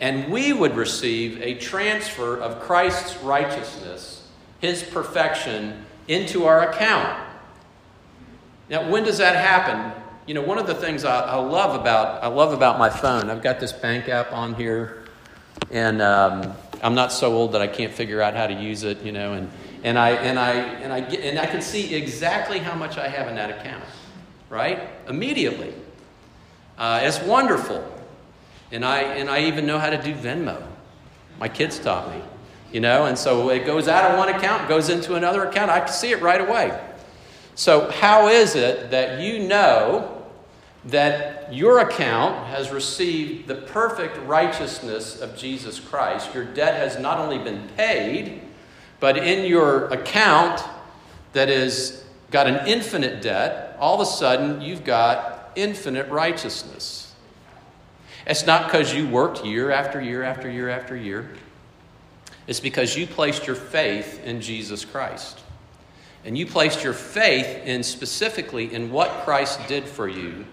and 0.00 0.30
we 0.30 0.52
would 0.52 0.76
receive 0.76 1.40
a 1.40 1.54
transfer 1.54 2.36
of 2.36 2.60
Christ's 2.60 3.16
righteousness, 3.18 4.28
his 4.60 4.82
perfection, 4.82 5.84
into 6.08 6.46
our 6.46 6.70
account. 6.70 7.18
Now, 8.68 8.90
when 8.90 9.04
does 9.04 9.18
that 9.18 9.36
happen? 9.36 9.92
You 10.26 10.34
know, 10.34 10.42
one 10.42 10.58
of 10.58 10.66
the 10.66 10.74
things 10.74 11.04
I, 11.04 11.20
I 11.20 11.36
love 11.36 11.80
about 11.80 12.22
I 12.22 12.28
love 12.28 12.52
about 12.52 12.78
my 12.78 12.88
phone, 12.88 13.28
I've 13.28 13.42
got 13.42 13.60
this 13.60 13.72
bank 13.72 14.08
app 14.08 14.32
on 14.32 14.54
here 14.54 15.01
and 15.72 16.02
um, 16.02 16.52
I'm 16.82 16.94
not 16.94 17.12
so 17.12 17.32
old 17.32 17.52
that 17.52 17.62
I 17.62 17.66
can't 17.66 17.92
figure 17.92 18.20
out 18.20 18.34
how 18.34 18.46
to 18.46 18.54
use 18.54 18.84
it, 18.84 19.02
you 19.02 19.10
know, 19.10 19.32
and, 19.32 19.50
and 19.82 19.98
I 19.98 20.10
and 20.10 20.38
I 20.38 20.52
and 20.52 20.92
I 20.92 21.00
get, 21.00 21.20
and 21.20 21.38
I 21.38 21.46
can 21.46 21.62
see 21.62 21.94
exactly 21.94 22.58
how 22.58 22.74
much 22.74 22.98
I 22.98 23.08
have 23.08 23.28
in 23.28 23.34
that 23.36 23.50
account, 23.50 23.84
right? 24.50 24.88
Immediately. 25.08 25.72
Uh, 26.78 27.00
it's 27.02 27.20
wonderful, 27.20 27.84
and 28.70 28.84
I 28.84 29.00
and 29.00 29.30
I 29.30 29.44
even 29.44 29.66
know 29.66 29.78
how 29.78 29.90
to 29.90 30.00
do 30.00 30.14
Venmo. 30.14 30.62
My 31.40 31.48
kids 31.48 31.78
taught 31.78 32.10
me, 32.14 32.22
you 32.70 32.80
know, 32.80 33.06
and 33.06 33.18
so 33.18 33.48
it 33.50 33.64
goes 33.64 33.88
out 33.88 34.10
of 34.10 34.18
one 34.18 34.28
account, 34.28 34.68
goes 34.68 34.88
into 34.88 35.14
another 35.14 35.44
account. 35.44 35.70
I 35.70 35.80
can 35.80 35.88
see 35.88 36.10
it 36.10 36.20
right 36.20 36.40
away. 36.40 36.78
So 37.54 37.90
how 37.90 38.28
is 38.28 38.54
it 38.54 38.90
that 38.90 39.20
you 39.20 39.40
know 39.40 40.11
that 40.84 41.52
your 41.52 41.78
account 41.78 42.46
has 42.48 42.70
received 42.70 43.46
the 43.46 43.54
perfect 43.54 44.16
righteousness 44.26 45.20
of 45.20 45.36
Jesus 45.36 45.78
Christ. 45.78 46.34
Your 46.34 46.44
debt 46.44 46.74
has 46.74 46.98
not 46.98 47.18
only 47.18 47.38
been 47.38 47.68
paid, 47.76 48.40
but 48.98 49.16
in 49.16 49.46
your 49.46 49.86
account 49.88 50.62
that 51.34 51.48
is 51.48 52.04
got 52.30 52.46
an 52.46 52.66
infinite 52.66 53.22
debt, 53.22 53.76
all 53.78 53.94
of 53.94 54.00
a 54.00 54.10
sudden 54.10 54.60
you've 54.60 54.84
got 54.84 55.52
infinite 55.54 56.08
righteousness. 56.08 57.12
It's 58.26 58.46
not 58.46 58.66
because 58.66 58.92
you 58.94 59.08
worked 59.08 59.44
year 59.44 59.70
after 59.70 60.00
year 60.00 60.22
after 60.22 60.50
year 60.50 60.68
after 60.68 60.96
year. 60.96 61.30
It's 62.46 62.60
because 62.60 62.96
you 62.96 63.06
placed 63.06 63.46
your 63.46 63.56
faith 63.56 64.24
in 64.24 64.40
Jesus 64.40 64.84
Christ. 64.84 65.40
And 66.24 66.36
you 66.38 66.46
placed 66.46 66.82
your 66.82 66.92
faith 66.92 67.64
in 67.64 67.82
specifically 67.82 68.72
in 68.72 68.90
what 68.90 69.10
Christ 69.24 69.60
did 69.68 69.84
for 69.84 70.08
you 70.08 70.44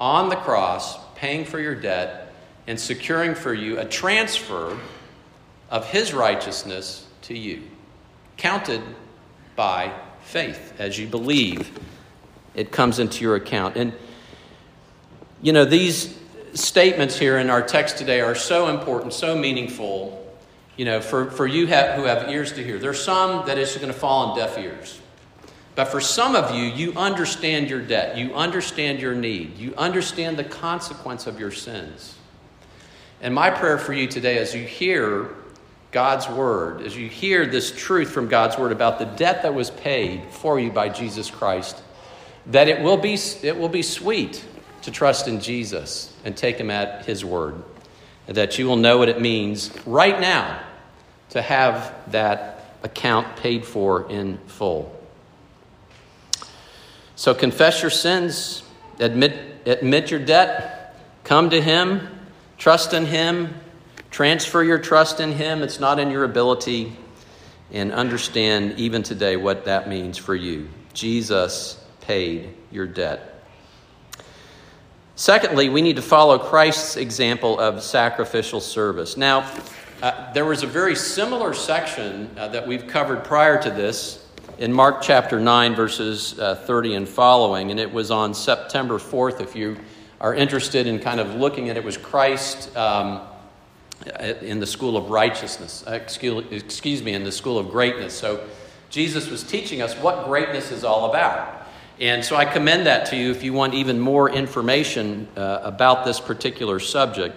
on 0.00 0.30
the 0.30 0.36
cross, 0.36 0.98
paying 1.14 1.44
for 1.44 1.60
your 1.60 1.74
debt 1.74 2.32
and 2.66 2.80
securing 2.80 3.34
for 3.34 3.52
you 3.52 3.78
a 3.78 3.84
transfer 3.84 4.78
of 5.70 5.86
his 5.86 6.14
righteousness 6.14 7.06
to 7.22 7.36
you, 7.36 7.62
counted 8.36 8.82
by 9.54 9.92
faith 10.22 10.74
as 10.78 10.98
you 10.98 11.06
believe 11.06 11.70
it 12.54 12.72
comes 12.72 12.98
into 12.98 13.22
your 13.22 13.36
account. 13.36 13.76
And 13.76 13.92
you 15.42 15.52
know, 15.52 15.64
these 15.64 16.16
statements 16.54 17.18
here 17.18 17.38
in 17.38 17.50
our 17.50 17.62
text 17.62 17.96
today 17.96 18.20
are 18.20 18.34
so 18.34 18.68
important, 18.68 19.12
so 19.12 19.36
meaningful, 19.36 20.16
you 20.76 20.84
know, 20.84 21.00
for, 21.00 21.30
for 21.30 21.46
you 21.46 21.66
have, 21.66 21.96
who 21.96 22.04
have 22.04 22.28
ears 22.28 22.52
to 22.52 22.64
hear. 22.64 22.78
There's 22.78 23.02
some 23.02 23.46
that 23.46 23.56
is 23.56 23.74
going 23.76 23.88
to 23.88 23.98
fall 23.98 24.30
on 24.30 24.36
deaf 24.36 24.58
ears. 24.58 24.99
But 25.80 25.88
for 25.88 26.00
some 26.02 26.36
of 26.36 26.54
you, 26.54 26.64
you 26.64 26.92
understand 26.92 27.70
your 27.70 27.80
debt. 27.80 28.18
You 28.18 28.34
understand 28.34 29.00
your 29.00 29.14
need. 29.14 29.56
You 29.56 29.74
understand 29.78 30.38
the 30.38 30.44
consequence 30.44 31.26
of 31.26 31.40
your 31.40 31.50
sins. 31.50 32.16
And 33.22 33.34
my 33.34 33.48
prayer 33.48 33.78
for 33.78 33.94
you 33.94 34.06
today, 34.06 34.36
as 34.36 34.54
you 34.54 34.62
hear 34.62 35.34
God's 35.90 36.28
word, 36.28 36.82
as 36.82 36.94
you 36.94 37.08
hear 37.08 37.46
this 37.46 37.72
truth 37.74 38.10
from 38.10 38.28
God's 38.28 38.58
word 38.58 38.72
about 38.72 38.98
the 38.98 39.06
debt 39.06 39.42
that 39.42 39.54
was 39.54 39.70
paid 39.70 40.22
for 40.30 40.60
you 40.60 40.70
by 40.70 40.90
Jesus 40.90 41.30
Christ, 41.30 41.82
that 42.48 42.68
it 42.68 42.82
will 42.82 42.98
be, 42.98 43.16
it 43.42 43.56
will 43.56 43.70
be 43.70 43.80
sweet 43.80 44.44
to 44.82 44.90
trust 44.90 45.28
in 45.28 45.40
Jesus 45.40 46.14
and 46.26 46.36
take 46.36 46.58
him 46.58 46.70
at 46.70 47.06
his 47.06 47.24
word. 47.24 47.54
And 48.28 48.36
that 48.36 48.58
you 48.58 48.66
will 48.66 48.76
know 48.76 48.98
what 48.98 49.08
it 49.08 49.18
means 49.18 49.70
right 49.86 50.20
now 50.20 50.62
to 51.30 51.40
have 51.40 51.94
that 52.12 52.76
account 52.82 53.38
paid 53.38 53.64
for 53.64 54.10
in 54.10 54.36
full. 54.46 54.99
So 57.20 57.34
confess 57.34 57.82
your 57.82 57.90
sins, 57.90 58.62
admit, 58.98 59.36
admit 59.66 60.10
your 60.10 60.20
debt, 60.20 60.96
come 61.22 61.50
to 61.50 61.60
him, 61.60 62.08
trust 62.56 62.94
in 62.94 63.04
him, 63.04 63.52
transfer 64.10 64.62
your 64.62 64.78
trust 64.78 65.20
in 65.20 65.32
him. 65.32 65.62
It's 65.62 65.78
not 65.78 65.98
in 65.98 66.10
your 66.10 66.24
ability. 66.24 66.96
And 67.72 67.92
understand 67.92 68.78
even 68.78 69.02
today 69.02 69.36
what 69.36 69.66
that 69.66 69.86
means 69.86 70.16
for 70.16 70.34
you. 70.34 70.70
Jesus 70.94 71.84
paid 72.00 72.54
your 72.70 72.86
debt. 72.86 73.44
Secondly, 75.14 75.68
we 75.68 75.82
need 75.82 75.96
to 75.96 76.02
follow 76.02 76.38
Christ's 76.38 76.96
example 76.96 77.60
of 77.60 77.82
sacrificial 77.82 78.62
service. 78.62 79.18
Now, 79.18 79.40
uh, 80.02 80.32
there 80.32 80.46
was 80.46 80.62
a 80.62 80.66
very 80.66 80.96
similar 80.96 81.52
section 81.52 82.30
uh, 82.38 82.48
that 82.48 82.66
we've 82.66 82.86
covered 82.86 83.24
prior 83.24 83.62
to 83.62 83.70
this 83.70 84.26
in 84.60 84.74
Mark 84.74 85.00
chapter 85.00 85.40
9, 85.40 85.74
verses 85.74 86.38
uh, 86.38 86.54
30 86.54 86.94
and 86.94 87.08
following, 87.08 87.70
and 87.70 87.80
it 87.80 87.90
was 87.90 88.10
on 88.10 88.34
September 88.34 88.98
4th. 88.98 89.40
If 89.40 89.56
you 89.56 89.78
are 90.20 90.34
interested 90.34 90.86
in 90.86 90.98
kind 90.98 91.18
of 91.18 91.34
looking 91.34 91.70
at 91.70 91.78
it, 91.78 91.82
was 91.82 91.96
Christ 91.96 92.76
um, 92.76 93.22
in 94.42 94.60
the 94.60 94.66
school 94.66 94.98
of 94.98 95.08
righteousness, 95.08 95.82
uh, 95.88 95.92
excuse, 95.92 96.44
excuse 96.50 97.02
me, 97.02 97.14
in 97.14 97.24
the 97.24 97.32
school 97.32 97.58
of 97.58 97.70
greatness. 97.70 98.12
So 98.12 98.46
Jesus 98.90 99.30
was 99.30 99.42
teaching 99.42 99.80
us 99.80 99.94
what 99.94 100.26
greatness 100.26 100.70
is 100.70 100.84
all 100.84 101.08
about. 101.08 101.66
And 101.98 102.22
so 102.22 102.36
I 102.36 102.44
commend 102.44 102.84
that 102.84 103.06
to 103.06 103.16
you 103.16 103.30
if 103.30 103.42
you 103.42 103.54
want 103.54 103.72
even 103.72 103.98
more 103.98 104.28
information 104.28 105.26
uh, 105.38 105.60
about 105.62 106.04
this 106.04 106.20
particular 106.20 106.80
subject. 106.80 107.34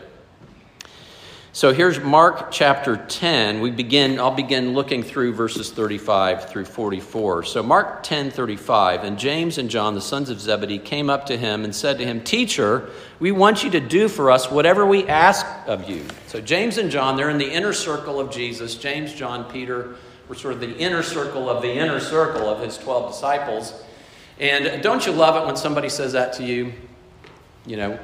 So 1.55 1.71
here's 1.71 1.99
Mark 1.99 2.49
chapter 2.49 2.97
10. 2.97 3.61
We 3.61 3.69
begin 3.69 4.19
I'll 4.19 4.31
begin 4.31 4.73
looking 4.73 5.03
through 5.03 5.35
verses 5.35 5.69
35 5.69 6.49
through 6.49 6.65
44. 6.65 7.43
So 7.43 7.61
Mark 7.61 8.01
10:35 8.01 9.03
and 9.03 9.19
James 9.19 9.59
and 9.59 9.69
John 9.69 9.93
the 9.93 10.01
sons 10.01 10.31
of 10.31 10.41
Zebedee 10.41 10.79
came 10.79 11.11
up 11.11 11.27
to 11.27 11.37
him 11.37 11.63
and 11.63 11.75
said 11.75 11.99
to 11.99 12.05
him, 12.05 12.21
"Teacher, 12.21 12.89
we 13.19 13.31
want 13.31 13.63
you 13.63 13.69
to 13.69 13.79
do 13.79 14.07
for 14.07 14.31
us 14.31 14.49
whatever 14.49 14.83
we 14.83 15.07
ask 15.07 15.45
of 15.67 15.87
you." 15.87 16.01
So 16.25 16.41
James 16.41 16.79
and 16.79 16.89
John, 16.89 17.17
they're 17.17 17.29
in 17.29 17.37
the 17.37 17.51
inner 17.51 17.71
circle 17.71 18.19
of 18.19 18.31
Jesus. 18.31 18.73
James, 18.73 19.13
John, 19.13 19.43
Peter 19.43 19.89
were 20.27 20.33
sort 20.33 20.55
of 20.55 20.59
the 20.59 20.75
inner 20.77 21.03
circle 21.03 21.51
of 21.51 21.61
the 21.61 21.71
inner 21.71 21.99
circle 21.99 22.49
of 22.49 22.61
his 22.61 22.79
12 22.79 23.11
disciples. 23.11 23.73
And 24.39 24.81
don't 24.81 25.05
you 25.05 25.11
love 25.11 25.35
it 25.35 25.45
when 25.45 25.55
somebody 25.55 25.89
says 25.89 26.13
that 26.13 26.33
to 26.33 26.43
you? 26.43 26.73
You 27.67 27.77
know, 27.77 27.99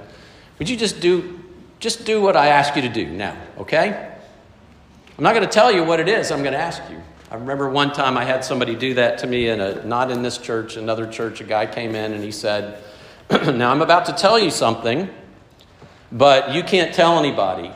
would 0.60 0.70
you 0.70 0.78
just 0.78 1.00
do 1.00 1.40
just 1.80 2.06
do 2.06 2.22
what 2.22 2.36
I 2.36 2.48
ask 2.48 2.76
you 2.76 2.82
to 2.84 2.90
do 2.90 3.08
now, 3.08 3.38
okay? 3.58 4.16
I'm 5.18 5.24
not 5.24 5.34
going 5.34 5.46
to 5.46 5.52
tell 5.52 5.72
you 5.72 5.84
what 5.84 6.00
it 6.00 6.08
is, 6.08 6.32
I'm 6.32 6.42
going 6.42 6.54
to 6.54 6.60
ask 6.60 6.82
you. 6.90 7.02
I 7.32 7.36
remember 7.36 7.70
one 7.70 7.94
time 7.94 8.18
I 8.18 8.26
had 8.26 8.44
somebody 8.44 8.76
do 8.76 8.96
that 8.96 9.20
to 9.20 9.28
me 9.28 9.50
in 9.50 9.62
a 9.62 9.86
not 9.86 10.10
in 10.10 10.24
this 10.24 10.38
church, 10.38 10.78
another 10.78 11.06
church. 11.06 11.42
A 11.42 11.44
guy 11.44 11.68
came 11.68 11.94
in 11.94 12.14
and 12.14 12.24
he 12.24 12.32
said, 12.32 12.82
"Now 13.30 13.72
I'm 13.72 13.84
about 13.84 14.08
to 14.08 14.14
tell 14.14 14.40
you 14.40 14.50
something, 14.50 15.08
but 16.12 16.56
you 16.56 16.64
can't 16.64 16.92
tell 16.92 17.20
anybody." 17.20 17.72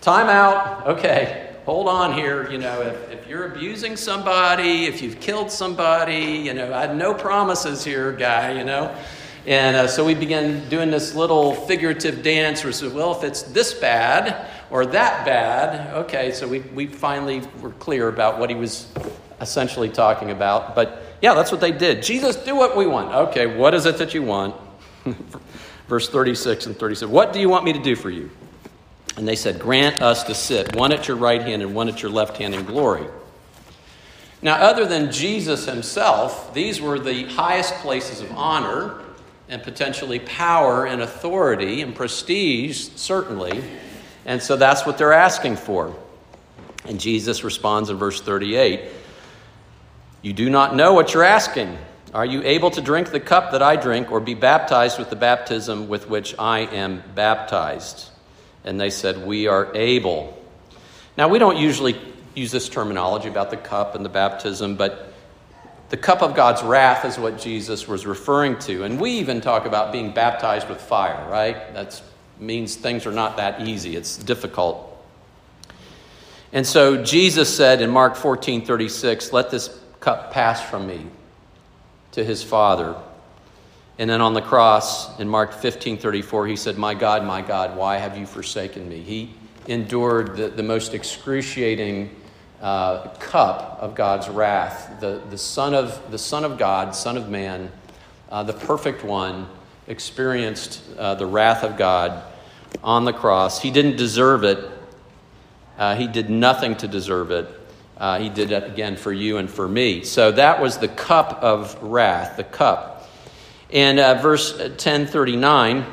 Time 0.00 0.28
out. 0.28 0.86
Okay 0.86 1.46
hold 1.66 1.88
on 1.88 2.14
here. 2.14 2.48
You 2.48 2.58
know, 2.58 2.80
if, 2.80 3.10
if 3.10 3.26
you're 3.26 3.46
abusing 3.52 3.96
somebody, 3.96 4.86
if 4.86 5.02
you've 5.02 5.20
killed 5.20 5.50
somebody, 5.50 6.38
you 6.44 6.54
know, 6.54 6.72
I 6.72 6.82
had 6.82 6.96
no 6.96 7.12
promises 7.12 7.84
here, 7.84 8.12
guy, 8.12 8.52
you 8.52 8.64
know. 8.64 8.96
And 9.46 9.76
uh, 9.76 9.86
so 9.86 10.04
we 10.04 10.14
began 10.14 10.68
doing 10.68 10.90
this 10.90 11.14
little 11.14 11.54
figurative 11.54 12.24
dance 12.24 12.64
where 12.64 12.70
we 12.70 12.72
said, 12.72 12.92
well, 12.92 13.16
if 13.16 13.22
it's 13.22 13.42
this 13.42 13.72
bad 13.72 14.50
or 14.70 14.84
that 14.86 15.24
bad, 15.24 15.94
okay, 15.94 16.32
so 16.32 16.48
we, 16.48 16.60
we 16.60 16.86
finally 16.88 17.42
were 17.60 17.70
clear 17.70 18.08
about 18.08 18.40
what 18.40 18.50
he 18.50 18.56
was 18.56 18.92
essentially 19.40 19.88
talking 19.88 20.32
about. 20.32 20.74
But 20.74 21.00
yeah, 21.22 21.34
that's 21.34 21.52
what 21.52 21.60
they 21.60 21.70
did. 21.70 22.02
Jesus, 22.02 22.34
do 22.34 22.56
what 22.56 22.76
we 22.76 22.86
want. 22.86 23.14
Okay, 23.28 23.46
what 23.46 23.72
is 23.72 23.86
it 23.86 23.98
that 23.98 24.14
you 24.14 24.22
want? 24.24 24.56
Verse 25.88 26.08
36 26.08 26.66
and 26.66 26.76
37. 26.76 27.14
What 27.14 27.32
do 27.32 27.38
you 27.38 27.48
want 27.48 27.64
me 27.64 27.72
to 27.72 27.82
do 27.82 27.94
for 27.94 28.10
you? 28.10 28.28
And 29.16 29.28
they 29.28 29.36
said, 29.36 29.60
Grant 29.60 30.02
us 30.02 30.24
to 30.24 30.34
sit, 30.34 30.74
one 30.74 30.90
at 30.90 31.06
your 31.06 31.16
right 31.16 31.40
hand 31.40 31.62
and 31.62 31.72
one 31.72 31.88
at 31.88 32.02
your 32.02 32.10
left 32.10 32.36
hand 32.36 32.52
in 32.52 32.64
glory. 32.64 33.06
Now, 34.42 34.56
other 34.56 34.86
than 34.86 35.12
Jesus 35.12 35.66
himself, 35.66 36.52
these 36.52 36.80
were 36.80 36.98
the 36.98 37.24
highest 37.26 37.74
places 37.76 38.20
of 38.20 38.32
honor 38.32 39.05
and 39.48 39.62
potentially 39.62 40.18
power 40.18 40.86
and 40.86 41.00
authority 41.00 41.82
and 41.82 41.94
prestige, 41.94 42.88
certainly. 42.96 43.62
And 44.24 44.42
so 44.42 44.56
that's 44.56 44.84
what 44.84 44.98
they're 44.98 45.12
asking 45.12 45.56
for. 45.56 45.94
And 46.84 47.00
Jesus 47.00 47.44
responds 47.44 47.90
in 47.90 47.96
verse 47.96 48.20
38 48.20 48.90
You 50.22 50.32
do 50.32 50.50
not 50.50 50.74
know 50.74 50.94
what 50.94 51.14
you're 51.14 51.22
asking. 51.22 51.78
Are 52.14 52.24
you 52.24 52.42
able 52.44 52.70
to 52.70 52.80
drink 52.80 53.10
the 53.10 53.20
cup 53.20 53.52
that 53.52 53.62
I 53.62 53.76
drink 53.76 54.10
or 54.10 54.20
be 54.20 54.34
baptized 54.34 54.98
with 54.98 55.10
the 55.10 55.16
baptism 55.16 55.88
with 55.88 56.08
which 56.08 56.34
I 56.38 56.60
am 56.60 57.02
baptized? 57.14 58.08
And 58.64 58.80
they 58.80 58.90
said, 58.90 59.26
We 59.26 59.46
are 59.46 59.74
able. 59.74 60.32
Now, 61.16 61.28
we 61.28 61.38
don't 61.38 61.56
usually 61.56 61.96
use 62.34 62.50
this 62.50 62.68
terminology 62.68 63.28
about 63.28 63.50
the 63.50 63.56
cup 63.56 63.94
and 63.94 64.04
the 64.04 64.10
baptism, 64.10 64.76
but 64.76 65.12
the 65.88 65.96
cup 65.96 66.22
of 66.22 66.34
God's 66.34 66.62
wrath 66.62 67.04
is 67.04 67.18
what 67.18 67.38
Jesus 67.38 67.86
was 67.86 68.06
referring 68.06 68.58
to. 68.60 68.84
And 68.84 69.00
we 69.00 69.12
even 69.12 69.40
talk 69.40 69.66
about 69.66 69.92
being 69.92 70.12
baptized 70.12 70.68
with 70.68 70.80
fire, 70.80 71.28
right? 71.30 71.72
That 71.74 72.00
means 72.40 72.74
things 72.74 73.06
are 73.06 73.12
not 73.12 73.36
that 73.36 73.60
easy, 73.60 73.96
it's 73.96 74.16
difficult. 74.16 74.92
And 76.52 76.66
so 76.66 77.02
Jesus 77.02 77.54
said 77.54 77.82
in 77.82 77.90
Mark 77.90 78.16
14 78.16 78.64
36, 78.64 79.32
Let 79.32 79.50
this 79.50 79.78
cup 80.00 80.32
pass 80.32 80.60
from 80.60 80.86
me 80.86 81.06
to 82.12 82.24
his 82.24 82.42
Father. 82.42 82.96
And 83.98 84.10
then 84.10 84.20
on 84.20 84.34
the 84.34 84.42
cross 84.42 85.18
in 85.18 85.28
Mark 85.28 85.52
15 85.52 85.98
34, 85.98 86.46
he 86.46 86.56
said, 86.56 86.78
My 86.78 86.94
God, 86.94 87.24
my 87.24 87.42
God, 87.42 87.76
why 87.76 87.96
have 87.96 88.16
you 88.16 88.26
forsaken 88.26 88.88
me? 88.88 89.00
He 89.00 89.34
endured 89.66 90.36
the, 90.36 90.48
the 90.48 90.62
most 90.62 90.94
excruciating 90.94 92.14
uh, 92.60 93.08
cup 93.18 93.78
of 93.80 93.94
God's 93.94 94.28
wrath. 94.28 95.00
The, 95.00 95.22
the, 95.30 95.38
son 95.38 95.74
of, 95.74 96.10
the 96.10 96.18
Son 96.18 96.44
of 96.44 96.58
God, 96.58 96.94
Son 96.94 97.16
of 97.16 97.28
Man, 97.28 97.70
uh, 98.30 98.42
the 98.42 98.52
perfect 98.52 99.04
one, 99.04 99.46
experienced 99.88 100.82
uh, 100.98 101.14
the 101.14 101.26
wrath 101.26 101.62
of 101.62 101.76
God 101.76 102.22
on 102.82 103.04
the 103.04 103.12
cross. 103.12 103.60
He 103.60 103.70
didn't 103.70 103.96
deserve 103.96 104.44
it, 104.44 104.58
uh, 105.78 105.96
he 105.96 106.06
did 106.06 106.30
nothing 106.30 106.76
to 106.76 106.88
deserve 106.88 107.30
it. 107.30 107.48
Uh, 107.96 108.18
he 108.18 108.28
did 108.28 108.50
it 108.50 108.64
again 108.64 108.94
for 108.94 109.10
you 109.10 109.38
and 109.38 109.48
for 109.48 109.66
me. 109.66 110.04
So 110.04 110.30
that 110.32 110.60
was 110.60 110.76
the 110.76 110.88
cup 110.88 111.42
of 111.42 111.82
wrath, 111.82 112.36
the 112.36 112.44
cup 112.44 112.96
and 113.70 113.98
uh, 113.98 114.20
verse 114.20 114.56
1039 114.56 115.86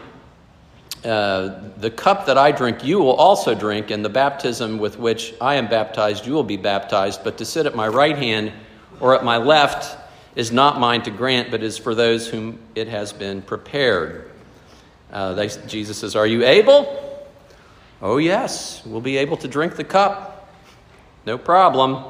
uh, 1.03 1.59
the 1.77 1.91
cup 1.91 2.25
that 2.27 2.37
I 2.37 2.51
drink, 2.51 2.83
you 2.83 2.99
will 2.99 3.15
also 3.15 3.53
drink, 3.53 3.91
and 3.91 4.05
the 4.05 4.09
baptism 4.09 4.77
with 4.77 4.97
which 4.97 5.33
I 5.41 5.55
am 5.55 5.67
baptized, 5.67 6.25
you 6.25 6.33
will 6.33 6.43
be 6.43 6.57
baptized. 6.57 7.23
But 7.23 7.37
to 7.39 7.45
sit 7.45 7.65
at 7.65 7.75
my 7.75 7.87
right 7.87 8.17
hand 8.17 8.53
or 8.99 9.13
at 9.15 9.25
my 9.25 9.37
left 9.37 9.97
is 10.35 10.51
not 10.51 10.79
mine 10.79 11.03
to 11.03 11.11
grant, 11.11 11.51
but 11.51 11.61
is 11.61 11.77
for 11.77 11.93
those 11.93 12.27
whom 12.27 12.59
it 12.75 12.87
has 12.87 13.11
been 13.11 13.41
prepared. 13.41 14.31
Uh, 15.11 15.33
they, 15.33 15.49
Jesus 15.67 15.97
says, 15.97 16.15
Are 16.15 16.25
you 16.25 16.45
able? 16.45 16.99
Oh, 18.01 18.17
yes, 18.17 18.81
we'll 18.85 19.01
be 19.01 19.17
able 19.17 19.37
to 19.37 19.47
drink 19.47 19.75
the 19.75 19.83
cup. 19.83 20.49
No 21.25 21.37
problem. 21.37 22.03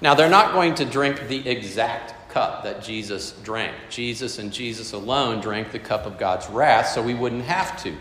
Now, 0.00 0.14
they're 0.14 0.30
not 0.30 0.52
going 0.52 0.74
to 0.76 0.84
drink 0.84 1.28
the 1.28 1.48
exact 1.48 2.30
cup 2.30 2.62
that 2.64 2.82
Jesus 2.82 3.32
drank. 3.42 3.74
Jesus 3.90 4.38
and 4.38 4.52
Jesus 4.52 4.92
alone 4.92 5.40
drank 5.40 5.72
the 5.72 5.78
cup 5.78 6.06
of 6.06 6.18
God's 6.18 6.48
wrath, 6.48 6.88
so 6.88 7.02
we 7.02 7.14
wouldn't 7.14 7.44
have 7.44 7.82
to. 7.82 7.94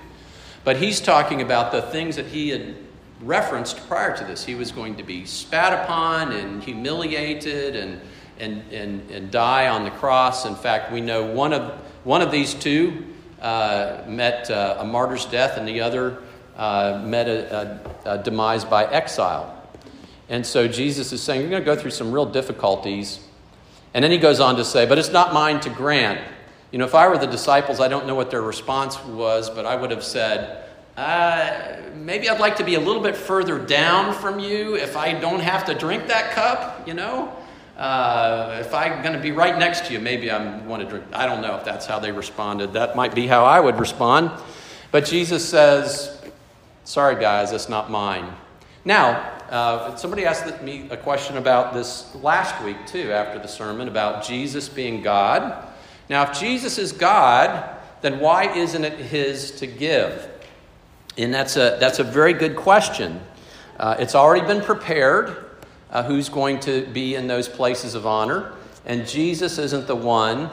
But 0.68 0.76
he's 0.76 1.00
talking 1.00 1.42
about 1.42 1.72
the 1.72 1.82
things 1.82 2.18
that 2.18 2.26
he 2.26 2.50
had 2.50 2.76
referenced 3.22 3.88
prior 3.88 4.18
to 4.18 4.26
this. 4.26 4.44
He 4.44 4.54
was 4.54 4.74
going 4.74 4.98
to 4.98 5.04
be 5.04 5.26
spat 5.26 5.72
upon 5.72 6.34
and 6.34 6.62
humiliated 6.62 7.78
and, 7.78 8.02
and, 8.38 8.70
and, 8.74 9.10
and 9.10 9.32
die 9.32 9.70
on 9.70 9.86
the 9.86 9.92
cross. 9.92 10.46
In 10.46 10.56
fact, 10.56 10.92
we 10.92 11.00
know 11.00 11.24
one 11.24 11.54
of, 11.54 11.72
one 12.04 12.22
of 12.22 12.32
these 12.32 12.54
two 12.54 13.06
uh, 13.42 14.04
met 14.10 14.52
uh, 14.52 14.80
a 14.80 14.84
martyr's 14.84 15.24
death, 15.28 15.58
and 15.58 15.66
the 15.66 15.80
other 15.80 16.22
uh, 16.58 17.02
met 17.02 17.30
a, 17.30 17.80
a, 18.06 18.16
a 18.16 18.18
demise 18.22 18.66
by 18.66 18.84
exile. 18.88 19.66
And 20.28 20.46
so 20.46 20.68
Jesus 20.68 21.14
is 21.14 21.24
saying, 21.24 21.40
You're 21.40 21.50
going 21.50 21.64
to 21.64 21.66
go 21.66 21.78
through 21.78 21.92
some 21.92 22.12
real 22.12 22.26
difficulties. 22.26 23.22
And 23.94 24.04
then 24.04 24.12
he 24.12 24.18
goes 24.18 24.42
on 24.42 24.58
to 24.58 24.66
say, 24.66 24.86
But 24.86 24.98
it's 24.98 25.14
not 25.14 25.34
mine 25.34 25.62
to 25.62 25.70
grant. 25.70 26.20
You 26.72 26.80
know, 26.80 26.86
if 26.86 26.96
I 26.96 27.08
were 27.08 27.18
the 27.18 27.28
disciples, 27.28 27.80
I 27.80 27.88
don't 27.88 28.08
know 28.08 28.16
what 28.16 28.30
their 28.30 28.42
response 28.42 29.02
was, 29.06 29.50
but 29.50 29.66
I 29.66 29.76
would 29.76 29.92
have 29.92 30.04
said, 30.04 30.66
uh, 30.98 31.78
maybe 31.96 32.30
I'd 32.30 32.40
like 32.40 32.58
to 32.58 32.64
be 32.64 32.76
a 32.76 32.80
little 32.80 33.02
bit 33.02 33.16
further 33.16 33.58
down 33.60 34.14
from 34.14 34.40
you 34.40 34.76
if 34.76 34.98
I 34.98 35.14
don't 35.14 35.40
have 35.40 35.66
to 35.66 35.74
drink 35.74 36.08
that 36.08 36.32
cup, 36.32 36.88
you 36.88 36.94
know? 36.94 37.34
Uh, 37.78 38.58
if 38.60 38.74
I'm 38.74 39.04
going 39.04 39.14
to 39.14 39.22
be 39.22 39.32
right 39.32 39.58
next 39.58 39.86
to 39.86 39.94
you, 39.94 40.00
maybe 40.00 40.32
I 40.32 40.58
want 40.66 40.82
to 40.82 40.90
drink. 40.90 41.06
I 41.14 41.28
don't 41.28 41.42
know 41.42 41.56
if 41.56 41.64
that's 41.64 41.86
how 41.86 42.00
they 42.00 42.12
responded. 42.12 42.74
That 42.74 42.96
might 42.96 43.14
be 43.14 43.28
how 43.28 43.46
I 43.46 43.60
would 43.60 43.80
respond. 43.80 44.32
But 44.92 45.06
Jesus 45.06 45.48
says, 45.48 46.20
Sorry, 46.84 47.22
guys, 47.22 47.52
it's 47.52 47.70
not 47.70 47.92
mine. 47.92 48.34
Now, 48.84 49.34
uh, 49.52 49.96
somebody 49.98 50.26
asked 50.26 50.64
me 50.64 50.88
a 50.90 50.98
question 50.98 51.38
about 51.38 51.74
this 51.74 52.16
last 52.16 52.64
week, 52.64 52.78
too, 52.88 53.12
after 53.12 53.38
the 53.38 53.48
sermon, 53.48 53.90
about 53.90 54.24
Jesus 54.24 54.70
being 54.70 55.02
God. 55.02 55.67
Now, 56.10 56.30
if 56.30 56.40
Jesus 56.40 56.78
is 56.78 56.92
God, 56.92 57.76
then 58.02 58.20
why 58.20 58.54
isn't 58.54 58.84
it 58.84 59.00
his 59.00 59.52
to 59.60 59.68
give? 59.68 60.30
And 61.18 61.34
that's 61.34 61.58
a, 61.58 61.78
that's 61.80 62.00
a 62.00 62.04
very 62.04 62.34
good 62.34 62.56
question. 62.56 63.20
Uh, 63.78 63.96
it's 64.00 64.16
already 64.16 64.46
been 64.46 64.62
prepared 64.62 65.46
uh, 65.90 66.04
who's 66.04 66.30
going 66.30 66.60
to 66.62 66.86
be 66.88 67.16
in 67.16 67.28
those 67.28 67.48
places 67.48 67.96
of 67.96 68.06
honor. 68.06 68.54
And 68.86 69.08
Jesus 69.08 69.58
isn't 69.58 69.88
the 69.88 69.96
one, 69.96 70.50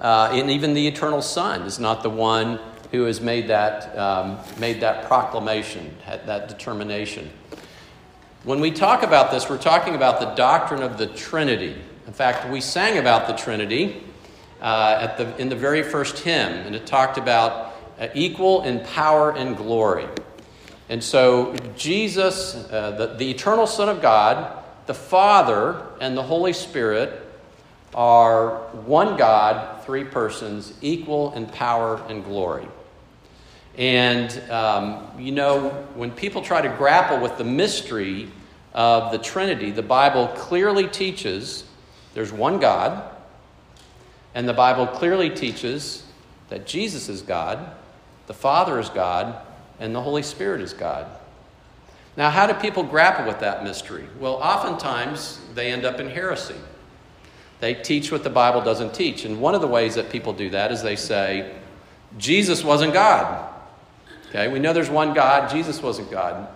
uh, 0.00 0.30
and 0.32 0.50
even 0.50 0.74
the 0.74 0.86
eternal 0.86 1.20
Son 1.20 1.62
is 1.62 1.78
not 1.78 2.02
the 2.02 2.10
one 2.10 2.58
who 2.90 3.02
has 3.04 3.20
made 3.20 3.48
that, 3.48 3.96
um, 3.98 4.38
made 4.58 4.80
that 4.80 5.04
proclamation, 5.06 5.94
that 6.06 6.48
determination. 6.48 7.30
When 8.44 8.60
we 8.60 8.70
talk 8.70 9.02
about 9.02 9.30
this, 9.30 9.48
we're 9.48 9.58
talking 9.58 9.94
about 9.94 10.20
the 10.20 10.34
doctrine 10.34 10.82
of 10.82 10.96
the 10.96 11.06
Trinity. 11.08 11.76
In 12.06 12.12
fact, 12.12 12.48
we 12.50 12.60
sang 12.60 12.98
about 12.98 13.26
the 13.26 13.32
Trinity 13.32 14.02
uh, 14.64 14.98
at 14.98 15.18
the, 15.18 15.36
in 15.36 15.50
the 15.50 15.56
very 15.56 15.82
first 15.82 16.18
hymn, 16.20 16.52
and 16.66 16.74
it 16.74 16.86
talked 16.86 17.18
about 17.18 17.74
uh, 18.00 18.08
equal 18.14 18.62
in 18.62 18.80
power 18.80 19.30
and 19.36 19.58
glory. 19.58 20.08
And 20.88 21.04
so, 21.04 21.54
Jesus, 21.76 22.54
uh, 22.54 22.92
the, 22.92 23.06
the 23.18 23.30
eternal 23.30 23.66
Son 23.66 23.90
of 23.90 24.00
God, 24.00 24.64
the 24.86 24.94
Father 24.94 25.86
and 26.00 26.16
the 26.16 26.22
Holy 26.22 26.54
Spirit 26.54 27.20
are 27.94 28.56
one 28.86 29.18
God, 29.18 29.84
three 29.84 30.04
persons, 30.04 30.72
equal 30.80 31.34
in 31.34 31.44
power 31.44 32.02
and 32.08 32.24
glory. 32.24 32.66
And, 33.76 34.32
um, 34.50 35.10
you 35.18 35.32
know, 35.32 35.70
when 35.94 36.10
people 36.10 36.40
try 36.40 36.62
to 36.62 36.70
grapple 36.70 37.20
with 37.20 37.36
the 37.36 37.44
mystery 37.44 38.30
of 38.72 39.12
the 39.12 39.18
Trinity, 39.18 39.72
the 39.72 39.82
Bible 39.82 40.28
clearly 40.28 40.88
teaches 40.88 41.64
there's 42.14 42.32
one 42.32 42.60
God, 42.60 43.10
and 44.34 44.48
the 44.48 44.52
Bible 44.52 44.86
clearly 44.86 45.30
teaches 45.30 46.04
that 46.48 46.66
Jesus 46.66 47.08
is 47.08 47.22
God, 47.22 47.72
the 48.26 48.34
Father 48.34 48.78
is 48.78 48.88
God, 48.88 49.36
and 49.78 49.94
the 49.94 50.00
Holy 50.00 50.22
Spirit 50.22 50.60
is 50.60 50.72
God. 50.72 51.06
Now, 52.16 52.30
how 52.30 52.46
do 52.46 52.54
people 52.54 52.84
grapple 52.84 53.26
with 53.26 53.40
that 53.40 53.64
mystery? 53.64 54.06
Well, 54.20 54.34
oftentimes 54.34 55.40
they 55.54 55.72
end 55.72 55.84
up 55.84 55.98
in 55.98 56.08
heresy. 56.08 56.54
They 57.60 57.74
teach 57.74 58.12
what 58.12 58.22
the 58.22 58.30
Bible 58.30 58.60
doesn't 58.60 58.94
teach. 58.94 59.24
And 59.24 59.40
one 59.40 59.54
of 59.54 59.60
the 59.60 59.66
ways 59.66 59.94
that 59.96 60.10
people 60.10 60.32
do 60.32 60.50
that 60.50 60.70
is 60.70 60.82
they 60.82 60.96
say, 60.96 61.54
Jesus 62.18 62.62
wasn't 62.62 62.92
God. 62.92 63.52
Okay, 64.28 64.48
we 64.48 64.58
know 64.58 64.72
there's 64.72 64.90
one 64.90 65.14
God, 65.14 65.50
Jesus 65.50 65.82
wasn't 65.82 66.10
God. 66.10 66.48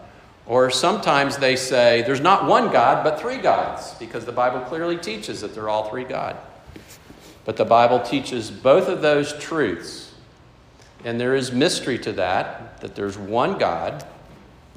Or 0.46 0.70
sometimes 0.70 1.36
they 1.36 1.56
say, 1.56 2.02
there's 2.02 2.20
not 2.20 2.46
one 2.46 2.72
God, 2.72 3.04
but 3.04 3.20
three 3.20 3.38
gods, 3.38 3.94
because 3.94 4.24
the 4.24 4.32
Bible 4.32 4.60
clearly 4.60 4.96
teaches 4.96 5.42
that 5.42 5.54
they're 5.54 5.68
all 5.68 5.90
three 5.90 6.04
God. 6.04 6.36
But 7.48 7.56
the 7.56 7.64
Bible 7.64 8.00
teaches 8.00 8.50
both 8.50 8.88
of 8.88 9.00
those 9.00 9.32
truths. 9.38 10.12
And 11.02 11.18
there 11.18 11.34
is 11.34 11.50
mystery 11.50 11.98
to 12.00 12.12
that, 12.12 12.82
that 12.82 12.94
there's 12.94 13.16
one 13.16 13.56
God 13.56 14.04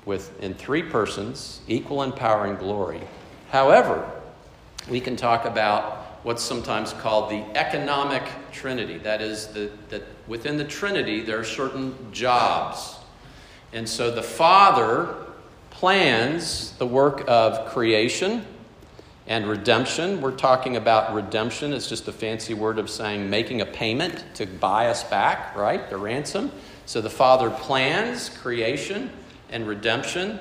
with 0.05 0.41
in 0.41 0.53
three 0.53 0.81
persons, 0.81 1.60
equal 1.67 2.01
in 2.01 2.13
power 2.13 2.45
and 2.45 2.57
glory. 2.57 3.01
However, 3.49 4.10
we 4.89 5.01
can 5.01 5.17
talk 5.17 5.43
about 5.43 5.97
what's 6.23 6.41
sometimes 6.41 6.93
called 6.93 7.29
the 7.29 7.43
economic 7.57 8.23
trinity. 8.53 8.99
That 8.99 9.21
is, 9.21 9.47
the, 9.47 9.69
that 9.89 10.03
within 10.25 10.55
the 10.55 10.63
trinity, 10.63 11.23
there 11.23 11.39
are 11.39 11.43
certain 11.43 12.13
jobs. 12.13 12.95
And 13.73 13.89
so 13.89 14.12
the 14.12 14.23
Father 14.23 15.13
plans 15.71 16.71
the 16.77 16.88
work 16.88 17.25
of 17.27 17.73
creation 17.73 18.45
and 19.27 19.47
redemption. 19.47 20.21
We're 20.21 20.36
talking 20.36 20.75
about 20.77 21.13
redemption. 21.13 21.73
It's 21.73 21.88
just 21.88 22.07
a 22.07 22.12
fancy 22.12 22.53
word 22.53 22.79
of 22.79 22.89
saying 22.89 23.29
making 23.29 23.62
a 23.62 23.65
payment 23.65 24.23
to 24.36 24.45
buy 24.45 24.88
us 24.88 25.03
back, 25.03 25.55
right? 25.55 25.89
The 25.89 25.97
ransom. 25.97 26.51
So 26.86 27.01
the 27.01 27.10
Father 27.10 27.49
plans 27.49 28.29
creation 28.29 29.12
and 29.49 29.67
redemption. 29.67 30.39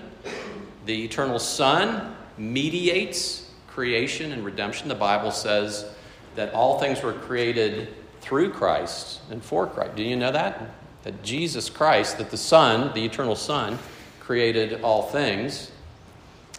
The 0.87 1.05
eternal 1.05 1.39
Son 1.39 2.17
mediates 2.39 3.51
creation 3.69 4.33
and 4.33 4.45
redemption. 4.45 4.89
The 4.89 4.95
Bible 4.95 5.31
says 5.31 5.87
that 6.35 6.53
all 6.55 6.79
things 6.79 7.03
were 7.03 7.13
created 7.13 7.89
through 8.21 8.53
Christ 8.53 9.21
and 9.31 9.43
for 9.43 9.67
Christ. 9.67 9.97
Do 9.97 10.03
you 10.03 10.17
know 10.17 10.33
that? 10.33 10.75
That 11.03 11.23
Jesus 11.23 11.71
Christ, 11.71 12.19
that 12.19 12.31
the 12.31 12.37
Son, 12.37 12.93
the 12.95 13.05
eternal 13.05 13.37
Son, 13.37 13.79
created 14.21 14.83
all 14.83 15.03
things. 15.03 15.71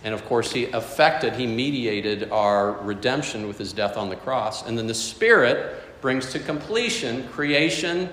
And 0.04 0.14
of 0.14 0.26
course, 0.26 0.52
he 0.52 0.66
affected, 0.66 1.34
he 1.34 1.46
mediated 1.46 2.32
our 2.32 2.74
redemption 2.82 3.48
with 3.48 3.58
his 3.58 3.72
death 3.72 3.98
on 3.98 4.10
the 4.10 4.16
cross. 4.16 4.66
And 4.66 4.78
then 4.78 4.88
the 4.88 4.96
Spirit 4.96 6.02
brings 6.02 6.32
to 6.32 6.40
completion 6.40 7.28
creation 7.30 8.10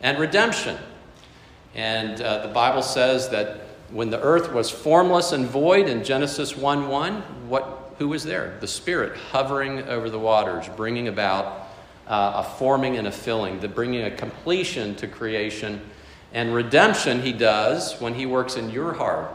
and 0.00 0.18
redemption. 0.18 0.78
And 1.74 2.20
uh, 2.20 2.46
the 2.46 2.52
Bible 2.52 2.82
says 2.82 3.28
that 3.28 3.60
when 3.90 4.10
the 4.10 4.20
earth 4.20 4.52
was 4.52 4.70
formless 4.70 5.32
and 5.32 5.46
void 5.46 5.88
in 5.88 6.02
Genesis 6.02 6.56
1 6.56 6.88
1, 6.88 7.48
what, 7.48 7.94
who 7.98 8.08
was 8.08 8.24
there? 8.24 8.56
The 8.60 8.66
Spirit 8.66 9.16
hovering 9.16 9.82
over 9.82 10.10
the 10.10 10.18
waters, 10.18 10.66
bringing 10.76 11.08
about 11.08 11.68
uh, 12.06 12.44
a 12.44 12.58
forming 12.58 12.96
and 12.96 13.06
a 13.06 13.12
filling, 13.12 13.60
the 13.60 13.68
bringing 13.68 14.04
a 14.04 14.10
completion 14.10 14.94
to 14.96 15.06
creation. 15.06 15.80
And 16.32 16.54
redemption, 16.54 17.22
He 17.22 17.32
does 17.32 18.00
when 18.00 18.14
He 18.14 18.26
works 18.26 18.56
in 18.56 18.70
your 18.70 18.94
heart. 18.94 19.30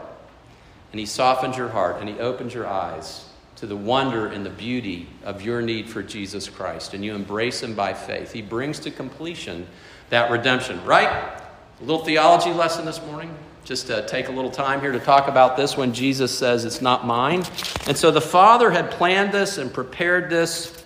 And 0.94 1.00
He 1.00 1.06
softens 1.06 1.56
your 1.56 1.70
heart 1.70 1.96
and 1.98 2.08
He 2.08 2.20
opens 2.20 2.54
your 2.54 2.68
eyes 2.68 3.24
to 3.56 3.66
the 3.66 3.74
wonder 3.74 4.28
and 4.28 4.46
the 4.46 4.50
beauty 4.50 5.08
of 5.24 5.42
your 5.42 5.60
need 5.60 5.88
for 5.90 6.04
Jesus 6.04 6.48
Christ. 6.48 6.94
And 6.94 7.04
you 7.04 7.16
embrace 7.16 7.64
Him 7.64 7.74
by 7.74 7.94
faith. 7.94 8.30
He 8.30 8.42
brings 8.42 8.78
to 8.78 8.92
completion 8.92 9.66
that 10.10 10.30
redemption, 10.30 10.84
right? 10.84 11.08
A 11.08 11.84
little 11.84 12.04
theology 12.04 12.52
lesson 12.52 12.84
this 12.84 13.04
morning 13.06 13.36
just 13.64 13.88
to 13.88 14.06
take 14.06 14.28
a 14.28 14.30
little 14.30 14.52
time 14.52 14.80
here 14.80 14.92
to 14.92 15.00
talk 15.00 15.26
about 15.26 15.56
this 15.56 15.76
when 15.76 15.92
Jesus 15.92 16.32
says 16.32 16.64
it's 16.64 16.80
not 16.80 17.04
mine. 17.04 17.42
And 17.88 17.96
so 17.96 18.12
the 18.12 18.20
Father 18.20 18.70
had 18.70 18.92
planned 18.92 19.32
this 19.32 19.58
and 19.58 19.74
prepared 19.74 20.30
this. 20.30 20.80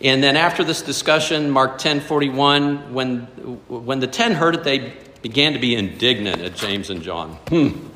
And 0.00 0.20
then 0.20 0.36
after 0.36 0.64
this 0.64 0.82
discussion, 0.82 1.48
Mark 1.48 1.78
10 1.78 2.00
41, 2.00 2.92
when, 2.92 3.20
when 3.68 4.00
the 4.00 4.08
ten 4.08 4.32
heard 4.32 4.56
it, 4.56 4.64
they 4.64 4.94
began 5.22 5.52
to 5.52 5.60
be 5.60 5.76
indignant 5.76 6.42
at 6.42 6.56
James 6.56 6.90
and 6.90 7.04
John. 7.04 7.34
Hmm. 7.50 7.93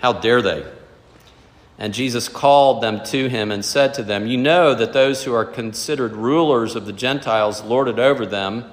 How 0.00 0.14
dare 0.14 0.42
they? 0.42 0.66
And 1.78 1.94
Jesus 1.94 2.28
called 2.28 2.82
them 2.82 3.02
to 3.04 3.28
him 3.28 3.50
and 3.50 3.64
said 3.64 3.94
to 3.94 4.02
them, 4.02 4.26
You 4.26 4.36
know 4.36 4.74
that 4.74 4.92
those 4.92 5.24
who 5.24 5.32
are 5.32 5.46
considered 5.46 6.12
rulers 6.12 6.76
of 6.76 6.84
the 6.84 6.92
Gentiles 6.92 7.62
lord 7.62 7.88
it 7.88 7.98
over 7.98 8.26
them 8.26 8.70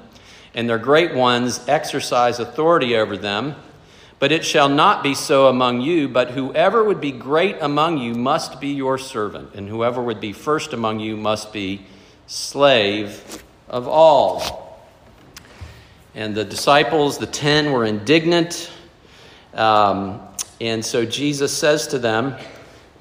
and 0.57 0.67
their 0.67 0.79
great 0.79 1.13
ones 1.13 1.63
exercise 1.67 2.39
authority 2.39 2.95
over 2.95 3.15
them. 3.15 3.55
But 4.17 4.31
it 4.31 4.43
shall 4.43 4.67
not 4.67 5.03
be 5.03 5.13
so 5.13 5.45
among 5.47 5.81
you, 5.81 6.09
but 6.09 6.31
whoever 6.31 6.83
would 6.83 6.99
be 6.99 7.11
great 7.11 7.57
among 7.61 7.99
you 7.99 8.15
must 8.15 8.59
be 8.59 8.69
your 8.69 8.97
servant, 8.97 9.53
and 9.53 9.69
whoever 9.69 10.01
would 10.01 10.19
be 10.19 10.33
first 10.33 10.73
among 10.73 10.99
you 10.99 11.15
must 11.15 11.53
be 11.53 11.85
slave 12.25 13.43
of 13.69 13.87
all. 13.87 14.81
And 16.15 16.33
the 16.33 16.43
disciples, 16.43 17.19
the 17.19 17.27
ten, 17.27 17.71
were 17.71 17.85
indignant. 17.85 18.71
Um, 19.53 20.26
and 20.60 20.84
so 20.84 21.06
Jesus 21.06 21.56
says 21.56 21.88
to 21.88 22.00
them 22.00 22.36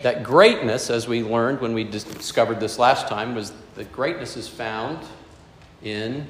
that 0.02 0.22
greatness, 0.22 0.90
as 0.90 1.08
we 1.08 1.22
learned 1.22 1.60
when 1.60 1.72
we 1.72 1.84
discovered 1.84 2.60
this 2.60 2.78
last 2.78 3.08
time, 3.08 3.34
was 3.34 3.52
that 3.76 3.92
greatness 3.92 4.36
is 4.36 4.48
found 4.48 4.98
in 5.82 6.26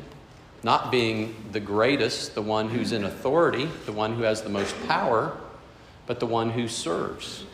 not 0.63 0.91
being 0.91 1.35
the 1.53 1.61
greatest, 1.61 2.35
the 2.35 2.43
one 2.43 2.69
who's 2.69 2.93
in 2.93 3.05
authority, 3.05 3.69
the 3.87 3.93
one 3.93 4.15
who 4.15 4.23
has 4.23 4.43
the 4.43 4.49
most 4.49 4.75
power, 4.87 5.37
but 6.07 6.21
the 6.21 6.27
one 6.27 6.51
who 6.51 6.69
serves. 6.69 7.45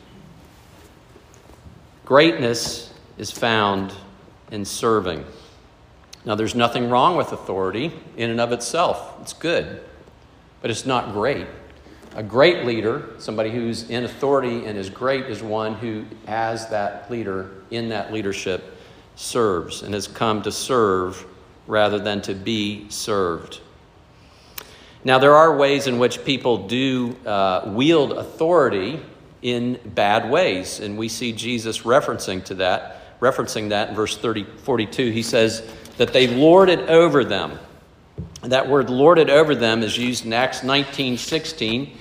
Greatness 2.04 2.92
is 3.18 3.30
found 3.30 3.92
in 4.50 4.64
serving. 4.64 5.24
Now, 6.24 6.34
there's 6.34 6.54
nothing 6.54 6.88
wrong 6.88 7.16
with 7.16 7.32
authority 7.32 7.92
in 8.16 8.30
and 8.30 8.40
of 8.40 8.52
itself, 8.52 9.18
it's 9.20 9.32
good, 9.32 9.82
but 10.60 10.70
it's 10.70 10.86
not 10.86 11.12
great. 11.12 11.46
A 12.14 12.22
great 12.22 12.66
leader, 12.66 13.08
somebody 13.18 13.50
who's 13.50 13.88
in 13.88 14.04
authority 14.04 14.66
and 14.66 14.76
is 14.76 14.90
great, 14.90 15.26
is 15.26 15.42
one 15.42 15.74
who, 15.74 16.04
as 16.26 16.68
that 16.68 17.10
leader 17.10 17.50
in 17.70 17.88
that 17.88 18.12
leadership, 18.12 18.76
serves 19.16 19.82
and 19.82 19.94
has 19.94 20.08
come 20.08 20.42
to 20.42 20.52
serve 20.52 21.24
rather 21.66 21.98
than 21.98 22.20
to 22.22 22.34
be 22.34 22.86
served. 22.90 23.60
Now, 25.04 25.18
there 25.18 25.34
are 25.34 25.56
ways 25.56 25.86
in 25.86 25.98
which 25.98 26.22
people 26.22 26.68
do 26.68 27.16
uh, 27.24 27.62
wield 27.66 28.12
authority 28.12 29.00
in 29.40 29.80
bad 29.84 30.30
ways, 30.30 30.80
and 30.80 30.98
we 30.98 31.08
see 31.08 31.32
Jesus 31.32 31.80
referencing 31.80 32.44
to 32.44 32.54
that, 32.56 33.20
referencing 33.20 33.70
that 33.70 33.88
in 33.90 33.94
verse 33.94 34.18
30, 34.18 34.44
42. 34.44 35.10
He 35.10 35.22
says 35.22 35.66
that 35.96 36.12
they 36.12 36.26
lorded 36.26 36.90
over 36.90 37.24
them. 37.24 37.58
That 38.42 38.68
word 38.68 38.90
lorded 38.90 39.30
over 39.30 39.54
them 39.54 39.82
is 39.82 39.96
used 39.96 40.26
in 40.26 40.32
Acts 40.32 40.62
19 40.62 41.16
16. 41.16 41.98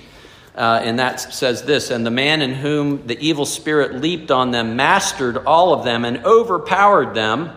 Uh, 0.54 0.80
and 0.82 0.98
that 0.98 1.18
says 1.18 1.62
this 1.62 1.90
And 1.90 2.04
the 2.04 2.10
man 2.10 2.42
in 2.42 2.54
whom 2.54 3.06
the 3.06 3.18
evil 3.18 3.46
spirit 3.46 3.94
leaped 3.94 4.30
on 4.30 4.50
them 4.50 4.76
mastered 4.76 5.38
all 5.38 5.72
of 5.72 5.84
them 5.84 6.04
and 6.04 6.24
overpowered 6.24 7.14
them 7.14 7.50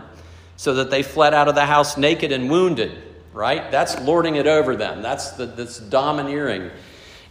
so 0.56 0.74
that 0.74 0.90
they 0.90 1.02
fled 1.02 1.34
out 1.34 1.48
of 1.48 1.54
the 1.54 1.66
house 1.66 1.98
naked 1.98 2.32
and 2.32 2.50
wounded, 2.50 2.96
right? 3.34 3.70
That's 3.70 4.00
lording 4.00 4.36
it 4.36 4.46
over 4.46 4.74
them. 4.76 5.02
That's 5.02 5.32
the, 5.32 5.46
that's 5.46 5.78
domineering. 5.78 6.70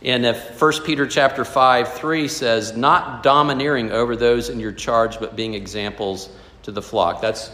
And 0.04 0.24
if 0.24 0.62
1 0.62 0.84
Peter 0.84 1.08
chapter 1.08 1.44
5, 1.44 1.94
3 1.94 2.28
says, 2.28 2.78
not 2.78 3.24
domineering 3.24 3.92
over 3.92 4.16
those 4.16 4.50
in 4.50 4.60
your 4.60 4.72
charge, 4.72 5.20
but 5.20 5.36
being 5.36 5.56
examples 5.56 6.30
to 6.64 6.72
the 6.72 6.82
flock. 6.82 7.22
That's 7.22 7.50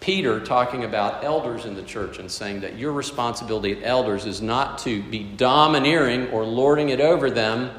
Peter 0.00 0.40
talking 0.40 0.84
about 0.84 1.24
elders 1.24 1.64
in 1.64 1.74
the 1.74 1.82
church 1.82 2.18
and 2.18 2.30
saying 2.30 2.60
that 2.60 2.78
your 2.78 2.92
responsibility 2.92 3.72
at 3.72 3.78
elders 3.82 4.24
is 4.24 4.40
not 4.40 4.78
to 4.78 5.02
be 5.02 5.22
domineering 5.22 6.28
or 6.28 6.44
lording 6.44 6.90
it 6.90 7.00
over 7.00 7.30
them, 7.30 7.70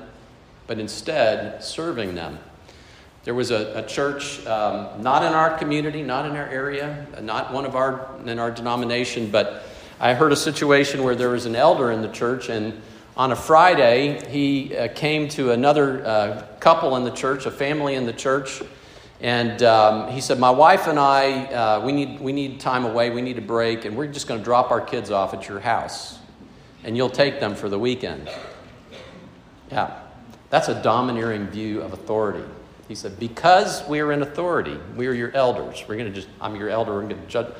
but 0.67 0.79
instead 0.79 1.63
serving 1.63 2.15
them. 2.15 2.37
There 3.23 3.33
was 3.33 3.51
a, 3.51 3.79
a 3.79 3.85
church, 3.85 4.45
um, 4.45 5.01
not 5.01 5.23
in 5.23 5.33
our 5.33 5.57
community, 5.57 6.01
not 6.01 6.25
in 6.25 6.35
our 6.37 6.47
area, 6.47 7.05
not 7.21 7.51
one 7.51 7.65
of 7.65 7.75
our 7.75 8.09
in 8.25 8.39
our 8.39 8.51
denomination, 8.51 9.31
but 9.31 9.63
I 9.99 10.13
heard 10.13 10.31
a 10.31 10.37
situation 10.37 11.03
where 11.03 11.15
there 11.15 11.29
was 11.29 11.45
an 11.45 11.55
elder 11.55 11.91
in 11.91 12.01
the 12.01 12.11
church, 12.11 12.49
and 12.49 12.81
on 13.17 13.31
a 13.31 13.35
Friday 13.35 14.25
he 14.29 14.77
uh, 14.77 14.87
came 14.89 15.27
to 15.29 15.51
another 15.51 16.05
uh, 16.05 16.45
couple 16.59 16.95
in 16.95 17.03
the 17.03 17.11
church, 17.11 17.45
a 17.45 17.51
family 17.51 17.95
in 17.95 18.05
the 18.05 18.13
church, 18.13 18.61
and 19.21 19.63
um, 19.63 20.09
he 20.11 20.21
said, 20.21 20.39
"My 20.39 20.51
wife 20.51 20.87
and 20.87 20.99
I, 20.99 21.45
uh, 21.45 21.85
we 21.85 21.91
need 21.91 22.19
we 22.19 22.31
need 22.31 22.59
time 22.59 22.85
away, 22.85 23.09
we 23.09 23.21
need 23.21 23.37
a 23.37 23.41
break, 23.41 23.85
and 23.85 23.97
we're 23.97 24.07
just 24.07 24.27
going 24.27 24.39
to 24.39 24.43
drop 24.43 24.71
our 24.71 24.81
kids 24.81 25.11
off 25.11 25.33
at 25.33 25.47
your 25.47 25.59
house, 25.59 26.19
and 26.83 26.95
you'll 26.95 27.09
take 27.09 27.39
them 27.39 27.55
for 27.55 27.69
the 27.69 27.79
weekend." 27.79 28.29
Yeah, 29.71 29.99
that's 30.49 30.69
a 30.69 30.81
domineering 30.81 31.47
view 31.47 31.81
of 31.81 31.93
authority. 31.93 32.43
He 32.87 32.95
said, 32.95 33.19
Because 33.19 33.85
we 33.87 33.99
are 33.99 34.11
in 34.11 34.21
authority, 34.21 34.79
we 34.95 35.07
are 35.07 35.13
your 35.13 35.31
elders. 35.35 35.83
We're 35.87 35.97
going 35.97 36.07
to 36.07 36.13
just, 36.13 36.29
I'm 36.39 36.55
your 36.55 36.69
elder, 36.69 36.93
we're 36.93 37.01
going 37.01 37.21
to 37.21 37.27
judge. 37.27 37.53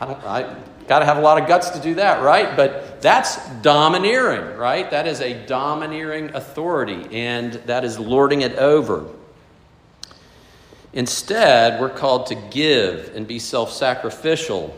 I 0.00 0.06
I 0.06 0.56
got 0.88 0.98
to 0.98 1.04
have 1.04 1.16
a 1.16 1.20
lot 1.20 1.40
of 1.40 1.48
guts 1.48 1.70
to 1.70 1.80
do 1.80 1.94
that, 1.94 2.22
right? 2.22 2.56
But 2.56 3.00
that's 3.00 3.38
domineering, 3.62 4.58
right? 4.58 4.90
That 4.90 5.06
is 5.06 5.20
a 5.20 5.46
domineering 5.46 6.34
authority, 6.34 7.06
and 7.12 7.54
that 7.66 7.84
is 7.84 7.98
lording 7.98 8.42
it 8.42 8.56
over. 8.56 9.06
Instead, 10.96 11.78
we're 11.78 11.90
called 11.90 12.26
to 12.28 12.34
give 12.34 13.14
and 13.14 13.26
be 13.26 13.38
self 13.38 13.70
sacrificial. 13.70 14.74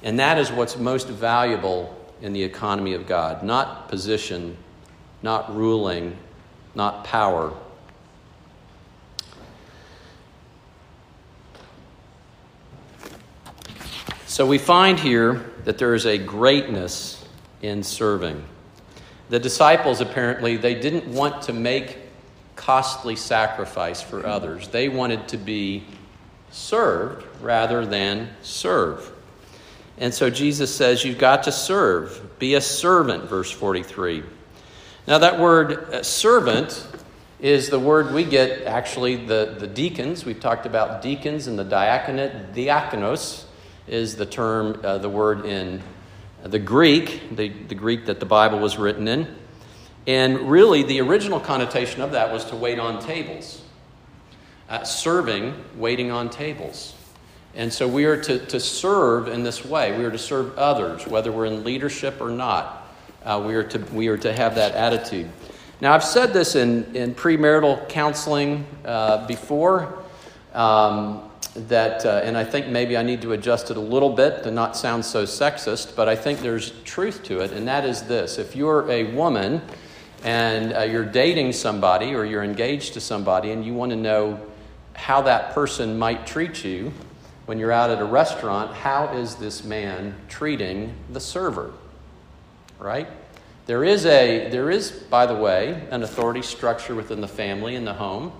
And 0.00 0.20
that 0.20 0.38
is 0.38 0.52
what's 0.52 0.78
most 0.78 1.08
valuable 1.08 1.92
in 2.22 2.32
the 2.32 2.44
economy 2.44 2.94
of 2.94 3.08
God 3.08 3.42
not 3.42 3.88
position, 3.88 4.56
not 5.20 5.54
ruling, 5.54 6.16
not 6.76 7.02
power. 7.02 7.52
So 14.26 14.46
we 14.46 14.58
find 14.58 15.00
here 15.00 15.50
that 15.64 15.78
there 15.78 15.94
is 15.94 16.06
a 16.06 16.16
greatness 16.16 17.26
in 17.60 17.82
serving. 17.82 18.44
The 19.30 19.40
disciples 19.40 20.00
apparently 20.00 20.56
they 20.58 20.76
didn't 20.76 21.12
want 21.12 21.42
to 21.42 21.52
make 21.52 21.98
costly 22.68 23.16
sacrifice 23.16 24.02
for 24.02 24.26
others. 24.26 24.68
They 24.68 24.90
wanted 24.90 25.26
to 25.28 25.38
be 25.38 25.84
served 26.50 27.24
rather 27.40 27.86
than 27.86 28.28
serve. 28.42 29.10
And 29.96 30.12
so 30.12 30.28
Jesus 30.28 30.76
says 30.76 31.02
you've 31.02 31.16
got 31.16 31.44
to 31.44 31.50
serve. 31.50 32.38
Be 32.38 32.56
a 32.56 32.60
servant 32.60 33.24
verse 33.24 33.50
43. 33.50 34.22
Now, 35.06 35.16
that 35.16 35.40
word 35.40 35.94
uh, 35.94 36.02
servant 36.02 36.86
is 37.40 37.70
the 37.70 37.80
word 37.80 38.12
we 38.12 38.24
get 38.24 38.64
actually 38.64 39.16
the, 39.16 39.56
the 39.58 39.66
deacons. 39.66 40.26
We've 40.26 40.38
talked 40.38 40.66
about 40.66 41.00
deacons 41.00 41.46
and 41.46 41.58
the 41.58 41.64
diaconate. 41.64 42.52
Diakonos 42.52 43.44
is 43.86 44.16
the 44.16 44.26
term, 44.26 44.78
uh, 44.84 44.98
the 44.98 45.08
word 45.08 45.46
in 45.46 45.82
the 46.42 46.58
Greek, 46.58 47.34
the, 47.34 47.48
the 47.48 47.74
Greek 47.74 48.04
that 48.04 48.20
the 48.20 48.26
Bible 48.26 48.58
was 48.58 48.76
written 48.76 49.08
in. 49.08 49.38
And 50.08 50.50
really, 50.50 50.84
the 50.84 51.02
original 51.02 51.38
connotation 51.38 52.00
of 52.00 52.12
that 52.12 52.32
was 52.32 52.46
to 52.46 52.56
wait 52.56 52.78
on 52.78 52.98
tables, 52.98 53.60
uh, 54.70 54.82
serving, 54.82 55.54
waiting 55.76 56.10
on 56.10 56.30
tables. 56.30 56.94
And 57.54 57.70
so 57.70 57.86
we 57.86 58.06
are 58.06 58.18
to, 58.22 58.38
to 58.46 58.58
serve 58.58 59.28
in 59.28 59.42
this 59.42 59.66
way. 59.66 59.98
We 59.98 60.06
are 60.06 60.10
to 60.10 60.16
serve 60.16 60.56
others, 60.56 61.06
whether 61.06 61.30
we're 61.30 61.44
in 61.44 61.62
leadership 61.62 62.22
or 62.22 62.30
not. 62.30 62.88
Uh, 63.22 63.44
we, 63.46 63.54
are 63.54 63.64
to, 63.64 63.78
we 63.92 64.08
are 64.08 64.16
to 64.16 64.32
have 64.32 64.54
that 64.54 64.74
attitude. 64.74 65.28
Now, 65.82 65.92
I've 65.92 66.04
said 66.04 66.32
this 66.32 66.56
in, 66.56 66.96
in 66.96 67.14
premarital 67.14 67.90
counseling 67.90 68.66
uh, 68.86 69.26
before, 69.26 70.02
um, 70.54 71.30
that, 71.54 72.06
uh, 72.06 72.22
and 72.24 72.34
I 72.34 72.44
think 72.44 72.68
maybe 72.68 72.96
I 72.96 73.02
need 73.02 73.20
to 73.22 73.32
adjust 73.32 73.70
it 73.70 73.76
a 73.76 73.80
little 73.80 74.14
bit 74.14 74.42
to 74.44 74.50
not 74.50 74.74
sound 74.74 75.04
so 75.04 75.24
sexist, 75.24 75.94
but 75.94 76.08
I 76.08 76.16
think 76.16 76.40
there's 76.40 76.70
truth 76.84 77.22
to 77.24 77.40
it, 77.40 77.52
and 77.52 77.68
that 77.68 77.84
is 77.84 78.04
this. 78.04 78.38
If 78.38 78.56
you're 78.56 78.90
a 78.90 79.04
woman 79.12 79.60
and 80.24 80.72
uh, 80.72 80.82
you're 80.82 81.04
dating 81.04 81.52
somebody 81.52 82.14
or 82.14 82.24
you're 82.24 82.44
engaged 82.44 82.94
to 82.94 83.00
somebody 83.00 83.50
and 83.50 83.64
you 83.64 83.74
want 83.74 83.90
to 83.90 83.96
know 83.96 84.40
how 84.94 85.22
that 85.22 85.54
person 85.54 85.98
might 85.98 86.26
treat 86.26 86.64
you 86.64 86.92
when 87.46 87.58
you're 87.58 87.72
out 87.72 87.90
at 87.90 88.00
a 88.00 88.04
restaurant, 88.04 88.74
how 88.74 89.08
is 89.14 89.36
this 89.36 89.64
man 89.64 90.14
treating 90.28 90.92
the 91.10 91.20
server? 91.20 91.72
right? 92.78 93.08
There 93.66 93.84
is 93.84 94.06
a 94.06 94.48
there 94.50 94.70
is, 94.70 94.90
by 94.90 95.26
the 95.26 95.34
way, 95.34 95.86
an 95.90 96.02
authority 96.02 96.42
structure 96.42 96.94
within 96.94 97.20
the 97.20 97.28
family 97.28 97.74
and 97.74 97.86
the 97.86 97.94
home. 97.94 98.32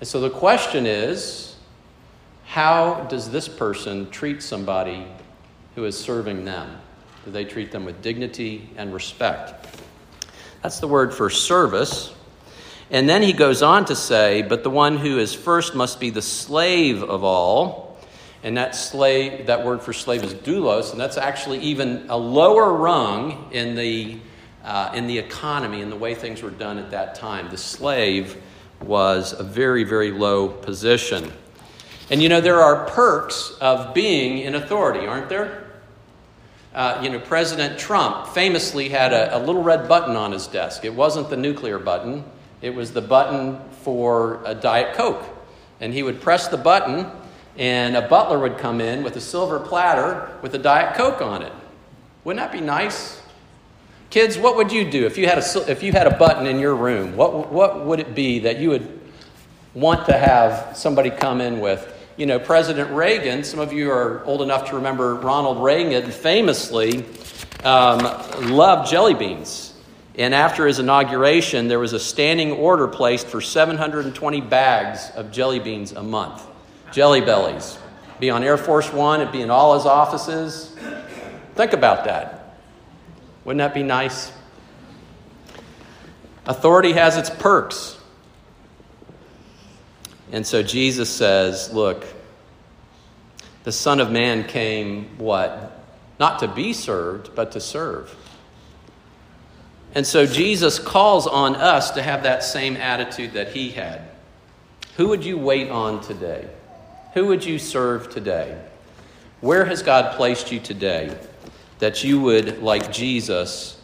And 0.00 0.08
so 0.08 0.20
the 0.20 0.30
question 0.30 0.86
is, 0.86 1.56
how 2.46 3.06
does 3.10 3.30
this 3.30 3.48
person 3.48 4.10
treat 4.10 4.42
somebody 4.42 5.06
who 5.74 5.84
is 5.84 5.98
serving 5.98 6.44
them? 6.44 6.78
Do 7.24 7.30
they 7.30 7.44
treat 7.44 7.70
them 7.70 7.84
with 7.84 8.00
dignity 8.00 8.70
and 8.76 8.94
respect? 8.94 9.76
That's 10.62 10.80
the 10.80 10.88
word 10.88 11.14
for 11.14 11.30
service. 11.30 12.12
And 12.90 13.08
then 13.08 13.22
he 13.22 13.32
goes 13.32 13.62
on 13.62 13.84
to 13.86 13.96
say, 13.96 14.42
But 14.42 14.62
the 14.62 14.70
one 14.70 14.96
who 14.96 15.18
is 15.18 15.34
first 15.34 15.74
must 15.74 16.00
be 16.00 16.10
the 16.10 16.22
slave 16.22 17.02
of 17.02 17.24
all 17.24 17.90
and 18.42 18.56
that 18.56 18.74
slave, 18.74 19.46
that 19.46 19.64
word 19.64 19.82
for 19.82 19.92
slave 19.92 20.22
is 20.22 20.32
doulos, 20.32 20.92
and 20.92 21.00
that's 21.00 21.18
actually 21.18 21.58
even 21.58 22.06
a 22.08 22.16
lower 22.16 22.72
rung 22.72 23.50
in 23.52 23.74
the, 23.74 24.18
uh, 24.64 24.92
in 24.94 25.06
the 25.06 25.18
economy 25.18 25.82
and 25.82 25.92
the 25.92 25.96
way 25.96 26.14
things 26.14 26.42
were 26.42 26.50
done 26.50 26.78
at 26.78 26.90
that 26.90 27.14
time. 27.14 27.50
The 27.50 27.58
slave 27.58 28.40
was 28.80 29.38
a 29.38 29.42
very, 29.42 29.84
very 29.84 30.10
low 30.10 30.48
position. 30.48 31.30
And 32.08 32.22
you 32.22 32.30
know, 32.30 32.40
there 32.40 32.60
are 32.60 32.86
perks 32.86 33.52
of 33.60 33.92
being 33.92 34.38
in 34.38 34.54
authority, 34.54 35.06
aren't 35.06 35.28
there? 35.28 35.69
Uh, 36.80 36.98
you 37.02 37.10
know, 37.10 37.20
President 37.20 37.78
Trump 37.78 38.26
famously 38.28 38.88
had 38.88 39.12
a, 39.12 39.36
a 39.36 39.38
little 39.38 39.62
red 39.62 39.86
button 39.86 40.16
on 40.16 40.32
his 40.32 40.46
desk. 40.46 40.82
It 40.82 40.94
wasn't 40.94 41.28
the 41.28 41.36
nuclear 41.36 41.78
button, 41.78 42.24
it 42.62 42.74
was 42.74 42.90
the 42.94 43.02
button 43.02 43.60
for 43.82 44.40
a 44.46 44.54
Diet 44.54 44.96
Coke. 44.96 45.22
And 45.78 45.92
he 45.92 46.02
would 46.02 46.22
press 46.22 46.48
the 46.48 46.56
button, 46.56 47.06
and 47.58 47.98
a 47.98 48.08
butler 48.08 48.38
would 48.38 48.56
come 48.56 48.80
in 48.80 49.02
with 49.02 49.14
a 49.16 49.20
silver 49.20 49.60
platter 49.60 50.34
with 50.40 50.54
a 50.54 50.58
Diet 50.58 50.96
Coke 50.96 51.20
on 51.20 51.42
it. 51.42 51.52
Wouldn't 52.24 52.42
that 52.42 52.50
be 52.50 52.64
nice? 52.64 53.20
Kids, 54.08 54.38
what 54.38 54.56
would 54.56 54.72
you 54.72 54.90
do 54.90 55.04
if 55.04 55.18
you 55.18 55.26
had 55.26 55.36
a, 55.36 55.70
if 55.70 55.82
you 55.82 55.92
had 55.92 56.06
a 56.06 56.16
button 56.16 56.46
in 56.46 56.58
your 56.58 56.74
room? 56.74 57.14
What, 57.14 57.52
what 57.52 57.84
would 57.84 58.00
it 58.00 58.14
be 58.14 58.38
that 58.38 58.58
you 58.58 58.70
would 58.70 59.00
want 59.74 60.06
to 60.06 60.16
have 60.16 60.74
somebody 60.78 61.10
come 61.10 61.42
in 61.42 61.60
with? 61.60 61.99
You 62.20 62.26
know, 62.26 62.38
President 62.38 62.90
Reagan, 62.90 63.44
some 63.44 63.60
of 63.60 63.72
you 63.72 63.90
are 63.90 64.22
old 64.26 64.42
enough 64.42 64.68
to 64.68 64.76
remember 64.76 65.14
Ronald 65.14 65.62
Reagan 65.62 66.10
famously 66.10 67.06
um, 67.64 68.00
loved 68.54 68.90
jelly 68.90 69.14
beans. 69.14 69.72
And 70.16 70.34
after 70.34 70.66
his 70.66 70.80
inauguration, 70.80 71.66
there 71.66 71.78
was 71.78 71.94
a 71.94 71.98
standing 71.98 72.52
order 72.52 72.86
placed 72.88 73.26
for 73.28 73.40
720 73.40 74.42
bags 74.42 75.10
of 75.14 75.32
jelly 75.32 75.60
beans 75.60 75.92
a 75.92 76.02
month. 76.02 76.46
Jelly 76.92 77.22
bellies. 77.22 77.78
Be 78.18 78.28
on 78.28 78.44
Air 78.44 78.58
Force 78.58 78.92
One, 78.92 79.22
it'd 79.22 79.32
be 79.32 79.40
in 79.40 79.48
all 79.48 79.72
his 79.72 79.86
offices. 79.86 80.76
Think 81.54 81.72
about 81.72 82.04
that. 82.04 82.54
Wouldn't 83.46 83.60
that 83.60 83.72
be 83.72 83.82
nice? 83.82 84.30
Authority 86.44 86.92
has 86.92 87.16
its 87.16 87.30
perks. 87.30 87.96
And 90.32 90.46
so 90.46 90.62
Jesus 90.62 91.10
says, 91.10 91.72
Look, 91.72 92.04
the 93.64 93.72
Son 93.72 94.00
of 94.00 94.10
Man 94.10 94.44
came, 94.44 95.18
what? 95.18 95.78
Not 96.18 96.38
to 96.40 96.48
be 96.48 96.72
served, 96.72 97.34
but 97.34 97.52
to 97.52 97.60
serve. 97.60 98.14
And 99.94 100.06
so 100.06 100.24
Jesus 100.24 100.78
calls 100.78 101.26
on 101.26 101.56
us 101.56 101.90
to 101.92 102.02
have 102.02 102.22
that 102.22 102.44
same 102.44 102.76
attitude 102.76 103.32
that 103.32 103.48
he 103.48 103.70
had. 103.70 104.02
Who 104.96 105.08
would 105.08 105.24
you 105.24 105.36
wait 105.36 105.68
on 105.68 106.00
today? 106.00 106.48
Who 107.14 107.26
would 107.26 107.44
you 107.44 107.58
serve 107.58 108.10
today? 108.10 108.60
Where 109.40 109.64
has 109.64 109.82
God 109.82 110.16
placed 110.16 110.52
you 110.52 110.60
today? 110.60 111.16
that 111.80 112.04
you 112.04 112.20
would, 112.20 112.62
like 112.62 112.92
Jesus, 112.92 113.80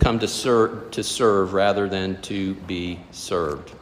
come 0.00 0.18
to 0.18 0.28
serve, 0.28 0.90
to 0.90 1.02
serve 1.02 1.54
rather 1.54 1.88
than 1.88 2.20
to 2.22 2.54
be 2.54 3.00
served. 3.12 3.72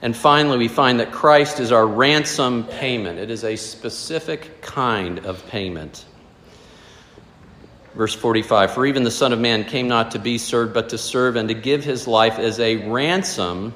And 0.00 0.16
finally, 0.16 0.58
we 0.58 0.68
find 0.68 1.00
that 1.00 1.10
Christ 1.10 1.58
is 1.58 1.72
our 1.72 1.86
ransom 1.86 2.64
payment. 2.64 3.18
It 3.18 3.30
is 3.30 3.42
a 3.42 3.56
specific 3.56 4.60
kind 4.60 5.26
of 5.26 5.44
payment. 5.48 6.04
Verse 7.94 8.14
45 8.14 8.74
For 8.74 8.86
even 8.86 9.02
the 9.02 9.10
Son 9.10 9.32
of 9.32 9.40
Man 9.40 9.64
came 9.64 9.88
not 9.88 10.12
to 10.12 10.20
be 10.20 10.38
served, 10.38 10.72
but 10.72 10.90
to 10.90 10.98
serve 10.98 11.34
and 11.34 11.48
to 11.48 11.54
give 11.54 11.82
his 11.82 12.06
life 12.06 12.38
as 12.38 12.60
a 12.60 12.76
ransom 12.88 13.72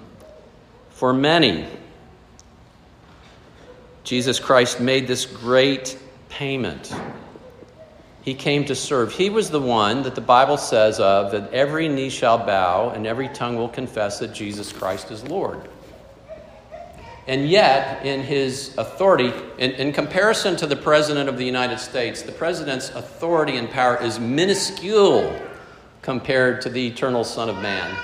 for 0.90 1.12
many. 1.12 1.66
Jesus 4.04 4.38
Christ 4.38 4.80
made 4.80 5.08
this 5.08 5.26
great 5.26 5.98
payment. 6.28 6.94
He 8.22 8.35
came 8.35 8.64
to 8.66 8.76
serve. 8.76 9.12
He 9.12 9.28
was 9.28 9.50
the 9.50 9.61
one 9.61 10.04
that 10.04 10.14
the 10.14 10.20
Bible 10.20 10.56
says 10.56 11.00
of 11.00 11.32
that 11.32 11.52
every 11.52 11.88
knee 11.88 12.11
shall 12.11 12.38
bow 12.38 12.90
and 12.90 13.08
every 13.08 13.28
tongue 13.28 13.56
will 13.56 13.68
confess 13.68 14.20
that 14.20 14.32
Jesus 14.32 14.72
Christ 14.72 15.11
is 15.11 15.24
Lord. 15.24 15.68
And 17.28 17.48
yet, 17.48 18.04
in 18.04 18.22
his 18.22 18.76
authority, 18.76 19.32
in, 19.58 19.70
in, 19.72 19.92
comparison 19.92 20.56
to 20.56 20.66
the 20.66 20.74
President 20.74 21.28
of 21.28 21.38
the 21.38 21.44
United 21.44 21.78
States, 21.78 22.22
the 22.22 22.32
President's 22.32 22.90
authority 22.90 23.56
and 23.58 23.70
power 23.70 23.96
is 24.02 24.18
minuscule 24.18 25.40
compared 26.02 26.61
to 26.62 26.68
the 26.68 26.85
eternal 26.85 27.22
Son 27.22 27.48
of 27.48 27.56
Man, 27.56 27.94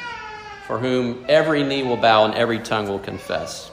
for 0.69 0.79
whom 0.79 1.25
every 1.29 1.65
knee 1.65 1.83
will 1.83 1.97
bow 1.97 2.27
and 2.27 2.35
every 2.35 2.61
tongue 2.61 2.89
will 2.89 3.01
confess. 3.01 3.73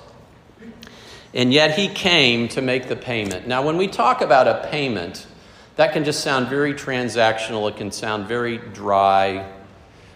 And 1.36 1.54
yet, 1.54 1.78
he 1.78 1.90
came 1.90 2.48
to 2.50 2.62
make 2.62 2.88
the 2.88 2.96
payment. 2.96 3.48
Now, 3.48 3.64
when 3.64 3.78
we 3.78 3.88
talk 3.88 4.22
about 4.22 4.48
a 4.48 4.68
payment, 4.72 5.28
that 5.76 5.94
can 5.94 6.06
just 6.06 6.22
sound 6.22 6.48
very 6.48 6.74
transactional, 6.74 7.70
it 7.70 7.78
can 7.78 7.92
sound 7.92 8.28
very 8.28 8.58
dry. 8.58 9.52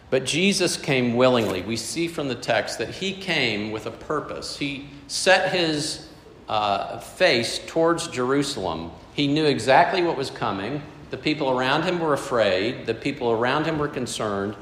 But 0.09 0.25
Jesus 0.25 0.75
came 0.75 1.15
willingly. 1.15 1.61
We 1.61 1.77
see 1.77 2.07
from 2.07 2.29
the 2.29 2.35
text 2.35 2.79
that 2.79 2.89
he 2.89 3.13
came 3.13 3.69
with 3.69 3.85
a 3.85 3.91
purpose. 3.91 4.57
He 4.57 4.89
set 5.09 5.51
his 5.51 6.07
uh, 6.47 6.99
face 6.99 7.59
towards 7.67 8.07
Jerusalem. 8.07 8.91
He 9.13 9.27
knew 9.27 9.45
exactly 9.45 10.01
what 10.03 10.15
was 10.15 10.29
coming. 10.29 10.81
The 11.09 11.17
people 11.17 11.49
around 11.49 11.83
him 11.83 11.99
were 11.99 12.13
afraid, 12.13 12.85
the 12.85 12.93
people 12.93 13.31
around 13.31 13.65
him 13.65 13.79
were 13.79 13.87
concerned, 13.87 14.55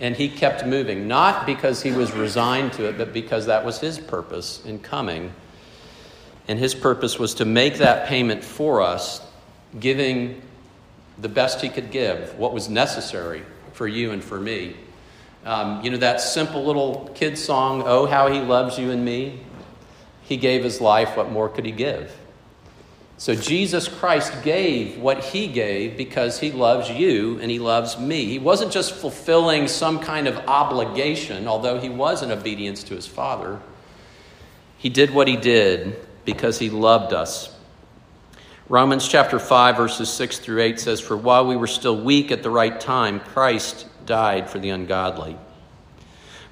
and 0.00 0.14
he 0.14 0.28
kept 0.28 0.64
moving, 0.64 1.08
not 1.08 1.44
because 1.44 1.82
he 1.82 1.90
was 1.90 2.12
resigned 2.12 2.72
to 2.74 2.88
it, 2.88 2.96
but 2.96 3.12
because 3.12 3.46
that 3.46 3.64
was 3.64 3.80
his 3.80 3.98
purpose 3.98 4.64
in 4.64 4.78
coming. 4.78 5.32
And 6.46 6.58
his 6.58 6.74
purpose 6.74 7.18
was 7.18 7.34
to 7.34 7.44
make 7.44 7.78
that 7.78 8.06
payment 8.06 8.44
for 8.44 8.80
us 8.80 9.20
giving 9.80 10.40
the 11.18 11.28
best 11.28 11.60
he 11.60 11.68
could 11.68 11.90
give, 11.90 12.38
what 12.38 12.54
was 12.54 12.68
necessary 12.68 13.42
for 13.72 13.88
you 13.88 14.12
and 14.12 14.22
for 14.22 14.38
me. 14.38 14.76
Um, 15.44 15.84
you 15.84 15.90
know, 15.90 15.96
that 15.96 16.20
simple 16.20 16.64
little 16.64 17.10
kid 17.16 17.36
song, 17.36 17.82
Oh, 17.84 18.06
How 18.06 18.30
He 18.30 18.40
Loves 18.40 18.78
You 18.78 18.92
and 18.92 19.04
Me? 19.04 19.40
He 20.28 20.36
gave 20.36 20.62
his 20.62 20.80
life, 20.80 21.16
what 21.16 21.32
more 21.32 21.48
could 21.48 21.64
he 21.64 21.72
give? 21.72 22.14
So 23.16 23.34
Jesus 23.34 23.88
Christ 23.88 24.44
gave 24.44 24.98
what 24.98 25.24
he 25.24 25.48
gave 25.48 25.96
because 25.96 26.38
he 26.38 26.52
loves 26.52 26.88
you 26.88 27.40
and 27.40 27.50
he 27.50 27.58
loves 27.58 27.98
me. 27.98 28.26
He 28.26 28.38
wasn't 28.38 28.70
just 28.70 28.94
fulfilling 28.94 29.66
some 29.66 29.98
kind 29.98 30.28
of 30.28 30.36
obligation, 30.46 31.48
although 31.48 31.80
he 31.80 31.88
was 31.88 32.22
in 32.22 32.30
obedience 32.30 32.84
to 32.84 32.94
his 32.94 33.08
Father. 33.08 33.60
He 34.76 34.88
did 34.88 35.10
what 35.12 35.26
he 35.26 35.36
did 35.36 35.96
because 36.24 36.60
he 36.60 36.70
loved 36.70 37.12
us 37.12 37.52
Romans 38.70 39.08
chapter 39.08 39.38
5, 39.38 39.78
verses 39.78 40.10
6 40.10 40.40
through 40.40 40.60
8 40.60 40.78
says, 40.78 41.00
For 41.00 41.16
while 41.16 41.46
we 41.46 41.56
were 41.56 41.66
still 41.66 41.98
weak 41.98 42.30
at 42.30 42.42
the 42.42 42.50
right 42.50 42.78
time, 42.78 43.18
Christ 43.18 43.86
died 44.04 44.50
for 44.50 44.58
the 44.58 44.68
ungodly. 44.68 45.38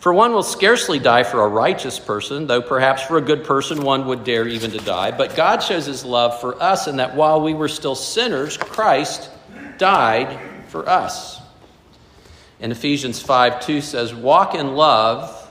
For 0.07 0.13
one 0.13 0.33
will 0.33 0.45
scarcely 0.45 1.01
die 1.01 1.25
for 1.25 1.41
a 1.41 1.49
righteous 1.49 1.99
person, 1.99 2.47
though 2.47 2.63
perhaps 2.63 3.03
for 3.03 3.19
a 3.19 3.21
good 3.21 3.43
person 3.43 3.83
one 3.83 4.07
would 4.07 4.23
dare 4.23 4.47
even 4.47 4.71
to 4.71 4.79
die. 4.79 5.11
But 5.11 5.35
God 5.35 5.65
shows 5.65 5.87
his 5.87 6.05
love 6.05 6.41
for 6.41 6.63
us 6.63 6.87
in 6.87 6.99
that 6.99 7.17
while 7.17 7.41
we 7.41 7.55
were 7.55 7.67
still 7.67 7.97
sinners, 7.97 8.57
Christ 8.57 9.29
died 9.79 10.39
for 10.69 10.89
us. 10.89 11.41
And 12.61 12.71
Ephesians 12.71 13.21
5 13.21 13.67
2 13.67 13.81
says, 13.81 14.15
Walk 14.15 14.55
in 14.55 14.77
love 14.77 15.51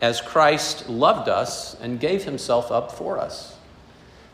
as 0.00 0.20
Christ 0.20 0.88
loved 0.88 1.28
us 1.28 1.80
and 1.80 2.00
gave 2.00 2.24
himself 2.24 2.72
up 2.72 2.90
for 2.90 3.20
us. 3.20 3.56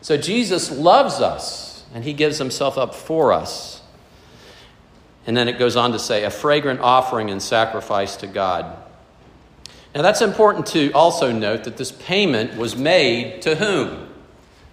So 0.01 0.17
Jesus 0.17 0.71
loves 0.71 1.21
us 1.21 1.85
and 1.93 2.03
he 2.03 2.13
gives 2.13 2.39
himself 2.39 2.79
up 2.79 2.95
for 2.95 3.31
us. 3.31 3.83
And 5.27 5.37
then 5.37 5.47
it 5.47 5.59
goes 5.59 5.75
on 5.75 5.91
to 5.91 5.99
say, 5.99 6.23
a 6.23 6.31
fragrant 6.31 6.79
offering 6.79 7.29
and 7.29 7.39
sacrifice 7.39 8.15
to 8.15 8.25
God. 8.25 8.75
Now, 9.95 10.03
that's 10.03 10.21
important 10.21 10.67
to 10.67 10.91
also 10.91 11.31
note 11.31 11.63
that 11.63 11.77
this 11.77 11.91
payment 11.91 12.55
was 12.55 12.75
made 12.75 13.41
to 13.41 13.55
whom? 13.55 14.07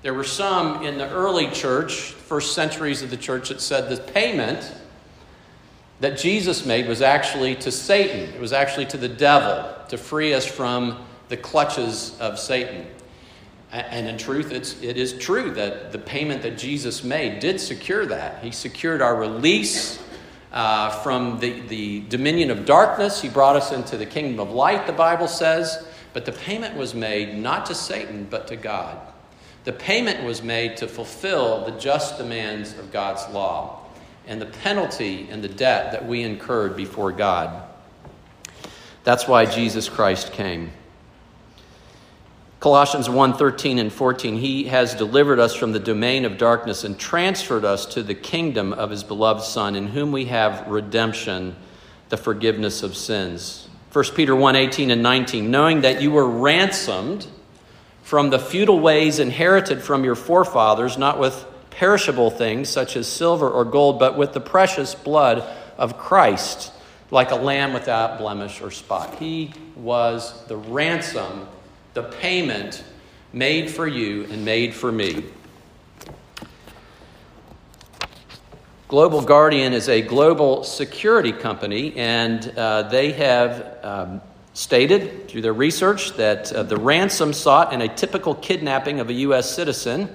There 0.02 0.12
were 0.12 0.24
some 0.24 0.84
in 0.84 0.98
the 0.98 1.10
early 1.10 1.50
church, 1.50 2.10
first 2.10 2.54
centuries 2.54 3.02
of 3.02 3.10
the 3.10 3.16
church, 3.16 3.48
that 3.48 3.60
said 3.60 3.88
the 3.88 4.00
payment 4.12 4.72
that 6.00 6.18
Jesus 6.18 6.66
made 6.66 6.86
was 6.86 7.00
actually 7.00 7.54
to 7.56 7.72
Satan. 7.72 8.32
It 8.34 8.40
was 8.40 8.52
actually 8.52 8.86
to 8.86 8.98
the 8.98 9.08
devil 9.08 9.74
to 9.88 9.96
free 9.96 10.34
us 10.34 10.44
from 10.44 11.04
the 11.28 11.36
clutches 11.36 12.16
of 12.20 12.38
Satan. 12.38 12.86
And 13.72 14.06
in 14.06 14.18
truth, 14.18 14.52
it's, 14.52 14.80
it 14.82 14.96
is 14.96 15.14
true 15.14 15.52
that 15.54 15.92
the 15.92 15.98
payment 15.98 16.42
that 16.42 16.58
Jesus 16.58 17.02
made 17.02 17.40
did 17.40 17.60
secure 17.60 18.06
that. 18.06 18.44
He 18.44 18.50
secured 18.50 19.02
our 19.02 19.16
release 19.16 19.98
uh, 20.52 20.90
from 21.02 21.38
the, 21.40 21.60
the 21.62 22.00
dominion 22.08 22.50
of 22.50 22.64
darkness. 22.64 23.20
He 23.20 23.28
brought 23.28 23.56
us 23.56 23.72
into 23.72 23.96
the 23.96 24.06
kingdom 24.06 24.40
of 24.40 24.50
light, 24.50 24.86
the 24.86 24.92
Bible 24.92 25.28
says. 25.28 25.86
But 26.12 26.24
the 26.24 26.32
payment 26.32 26.76
was 26.76 26.94
made 26.94 27.36
not 27.36 27.66
to 27.66 27.74
Satan, 27.74 28.26
but 28.30 28.46
to 28.48 28.56
God. 28.56 28.98
The 29.64 29.72
payment 29.72 30.24
was 30.24 30.42
made 30.42 30.76
to 30.78 30.88
fulfill 30.88 31.64
the 31.64 31.72
just 31.72 32.18
demands 32.18 32.78
of 32.78 32.92
God's 32.92 33.28
law 33.34 33.80
and 34.26 34.40
the 34.40 34.46
penalty 34.46 35.28
and 35.30 35.42
the 35.42 35.48
debt 35.48 35.92
that 35.92 36.06
we 36.06 36.22
incurred 36.22 36.76
before 36.76 37.12
God. 37.12 37.62
That's 39.04 39.28
why 39.28 39.46
Jesus 39.46 39.88
Christ 39.88 40.32
came. 40.32 40.70
Colossians 42.66 43.08
1 43.08 43.34
13 43.34 43.78
and 43.78 43.92
14, 43.92 44.38
He 44.38 44.64
has 44.64 44.92
delivered 44.92 45.38
us 45.38 45.54
from 45.54 45.70
the 45.70 45.78
domain 45.78 46.24
of 46.24 46.36
darkness 46.36 46.82
and 46.82 46.98
transferred 46.98 47.64
us 47.64 47.86
to 47.86 48.02
the 48.02 48.12
kingdom 48.12 48.72
of 48.72 48.90
His 48.90 49.04
beloved 49.04 49.44
Son, 49.44 49.76
in 49.76 49.86
whom 49.86 50.10
we 50.10 50.24
have 50.24 50.66
redemption, 50.66 51.54
the 52.08 52.16
forgiveness 52.16 52.82
of 52.82 52.96
sins. 52.96 53.68
1 53.92 54.04
Peter 54.16 54.34
1 54.34 54.56
18 54.56 54.90
and 54.90 55.00
19, 55.00 55.48
knowing 55.48 55.82
that 55.82 56.02
you 56.02 56.10
were 56.10 56.28
ransomed 56.28 57.28
from 58.02 58.30
the 58.30 58.38
futile 58.40 58.80
ways 58.80 59.20
inherited 59.20 59.80
from 59.80 60.02
your 60.02 60.16
forefathers, 60.16 60.98
not 60.98 61.20
with 61.20 61.46
perishable 61.70 62.30
things 62.30 62.68
such 62.68 62.96
as 62.96 63.06
silver 63.06 63.48
or 63.48 63.64
gold, 63.64 64.00
but 64.00 64.18
with 64.18 64.32
the 64.32 64.40
precious 64.40 64.92
blood 64.92 65.44
of 65.78 65.98
Christ, 65.98 66.72
like 67.12 67.30
a 67.30 67.36
lamb 67.36 67.72
without 67.72 68.18
blemish 68.18 68.60
or 68.60 68.72
spot. 68.72 69.20
He 69.20 69.52
was 69.76 70.44
the 70.48 70.56
ransom 70.56 71.46
the 71.96 72.02
payment 72.02 72.84
made 73.32 73.70
for 73.70 73.86
you 73.86 74.24
and 74.24 74.44
made 74.44 74.74
for 74.74 74.92
me. 74.92 75.24
Global 78.86 79.22
Guardian 79.22 79.72
is 79.72 79.88
a 79.88 80.02
global 80.02 80.62
security 80.62 81.32
company, 81.32 81.96
and 81.96 82.46
uh, 82.50 82.82
they 82.82 83.12
have 83.12 83.78
um, 83.82 84.20
stated 84.52 85.26
through 85.26 85.40
their 85.40 85.54
research 85.54 86.12
that 86.18 86.52
uh, 86.52 86.64
the 86.64 86.76
ransom 86.76 87.32
sought 87.32 87.72
in 87.72 87.80
a 87.80 87.88
typical 87.88 88.34
kidnapping 88.34 89.00
of 89.00 89.08
a 89.08 89.14
U.S. 89.14 89.50
citizen 89.50 90.14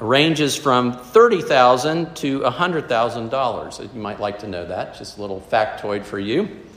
ranges 0.00 0.54
from 0.54 0.92
30,000 0.92 2.14
to 2.14 2.38
$100,000. 2.42 3.94
You 3.94 4.00
might 4.00 4.20
like 4.20 4.38
to 4.38 4.46
know 4.46 4.64
that, 4.64 4.96
just 4.96 5.18
a 5.18 5.20
little 5.20 5.40
factoid 5.40 6.04
for 6.04 6.20
you. 6.20 6.67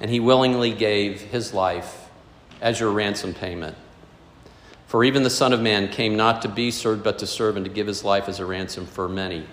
and 0.00 0.10
he 0.10 0.20
willingly 0.20 0.72
gave 0.72 1.20
his 1.20 1.54
life 1.54 2.08
as 2.60 2.80
your 2.80 2.90
ransom 2.90 3.34
payment. 3.34 3.76
For 4.86 5.02
even 5.04 5.22
the 5.22 5.30
Son 5.30 5.52
of 5.52 5.60
Man 5.60 5.88
came 5.88 6.16
not 6.16 6.42
to 6.42 6.48
be 6.48 6.70
served, 6.70 7.02
but 7.02 7.18
to 7.18 7.26
serve 7.26 7.56
and 7.56 7.64
to 7.64 7.70
give 7.70 7.86
his 7.86 8.04
life 8.04 8.28
as 8.28 8.38
a 8.38 8.46
ransom 8.46 8.86
for 8.86 9.08
many. 9.08 9.46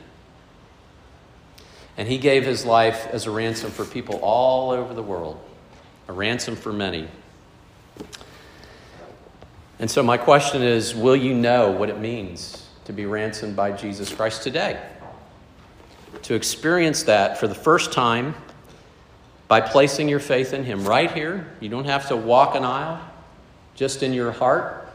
And 2.02 2.10
he 2.10 2.18
gave 2.18 2.44
his 2.44 2.66
life 2.66 3.06
as 3.12 3.28
a 3.28 3.32
ransom 3.32 3.70
for 3.70 3.86
people 3.86 4.16
all 4.24 4.72
over 4.72 4.92
the 4.92 5.04
world, 5.04 5.40
a 6.08 6.12
ransom 6.12 6.56
for 6.56 6.74
many. 6.74 7.08
And 9.78 9.88
so, 9.88 10.02
my 10.02 10.18
question 10.18 10.64
is 10.64 10.96
will 10.96 11.16
you 11.16 11.36
know 11.36 11.70
what 11.70 11.90
it 11.90 12.00
means 12.00 12.68
to 12.86 12.92
be 12.92 13.06
ransomed 13.06 13.56
by 13.56 13.74
Jesus 13.74 14.12
Christ 14.12 14.42
today? 14.42 14.84
To 16.24 16.34
experience 16.34 17.04
that 17.04 17.38
for 17.38 17.48
the 17.48 17.54
first 17.54 17.92
time 17.92 18.34
by 19.48 19.62
placing 19.62 20.10
your 20.10 20.20
faith 20.20 20.56
in 20.56 20.64
Him 20.64 20.84
right 20.86 21.12
here. 21.12 21.56
You 21.60 21.70
don't 21.70 21.86
have 21.86 22.08
to 22.08 22.18
walk 22.18 22.56
an 22.56 22.64
aisle, 22.64 23.00
just 23.76 24.02
in 24.02 24.12
your 24.12 24.32
heart. 24.32 24.92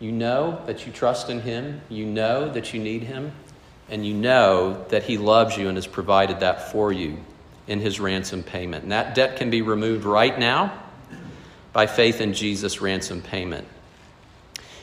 You 0.00 0.10
know 0.10 0.58
that 0.64 0.86
you 0.86 0.92
trust 0.94 1.28
in 1.28 1.42
Him, 1.42 1.82
you 1.90 2.06
know 2.06 2.48
that 2.48 2.72
you 2.72 2.80
need 2.80 3.02
Him, 3.02 3.30
and 3.88 4.06
you 4.06 4.14
know 4.14 4.84
that 4.88 5.04
He 5.04 5.18
loves 5.18 5.56
you 5.56 5.68
and 5.68 5.76
has 5.76 5.86
provided 5.86 6.40
that 6.40 6.72
for 6.72 6.92
you 6.92 7.18
in 7.66 7.80
His 7.80 8.00
ransom 8.00 8.42
payment. 8.42 8.82
And 8.82 8.92
that 8.92 9.14
debt 9.14 9.36
can 9.36 9.50
be 9.50 9.62
removed 9.62 10.04
right 10.04 10.36
now 10.38 10.82
by 11.72 11.86
faith 11.86 12.20
in 12.20 12.32
Jesus' 12.32 12.80
ransom 12.80 13.22
payment. 13.22 13.66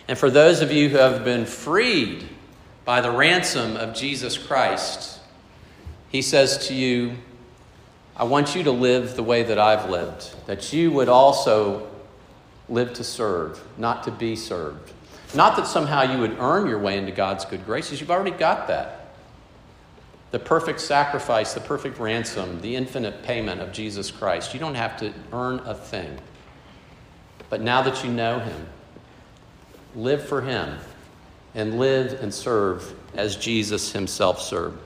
And 0.08 0.18
for 0.18 0.30
those 0.30 0.62
of 0.62 0.72
you 0.72 0.90
who 0.90 0.98
have 0.98 1.24
been 1.24 1.46
freed 1.46 2.28
by 2.86 3.02
the 3.02 3.12
ransom 3.12 3.78
of 3.78 3.96
Jesus 3.96 4.38
Christ, 4.38 5.20
He 6.10 6.22
says 6.22 6.68
to 6.68 6.74
you, 6.74 7.18
I 8.16 8.26
want 8.26 8.56
you 8.56 8.64
to 8.64 8.72
live 8.72 9.16
the 9.16 9.24
way 9.24 9.44
that 9.44 9.58
I've 9.58 9.90
lived, 9.90 10.36
that 10.46 10.72
you 10.72 10.92
would 10.92 11.10
also 11.10 11.90
live 12.70 12.94
to 12.94 13.04
serve, 13.04 13.66
not 13.78 14.04
to 14.04 14.12
be 14.12 14.36
served. 14.36 14.92
Not 15.36 15.58
that 15.58 15.68
somehow 15.68 16.04
you 16.04 16.20
would 16.20 16.38
earn 16.40 16.68
your 16.68 16.80
way 16.80 16.98
into 16.98 17.12
God's 17.12 17.46
good 17.46 17.66
graces, 17.66 18.00
you've 18.00 18.12
already 18.12 18.32
got 18.32 18.68
that. 18.68 19.00
The 20.32 20.40
perfect 20.40 20.80
sacrifice, 20.80 21.54
the 21.54 21.60
perfect 21.60 22.00
ransom, 22.00 22.62
the 22.62 22.76
infinite 22.76 23.24
payment 23.24 23.62
of 23.62 23.72
Jesus 23.72 24.12
Christ. 24.12 24.54
You 24.54 24.60
don't 24.60 24.76
have 24.76 24.98
to 24.98 25.14
earn 25.32 25.60
a 25.60 25.76
thing. 25.76 26.18
But 27.50 27.62
now 27.62 27.84
that 27.84 28.04
you 28.04 28.12
know 28.12 28.40
Him, 28.40 28.68
live 29.96 30.28
for 30.28 30.42
Him 30.42 30.80
and 31.54 31.80
live 31.80 32.20
and 32.22 32.34
serve 32.34 32.96
as 33.14 33.36
Jesus 33.36 33.92
Himself 33.92 34.42
served. 34.42 34.80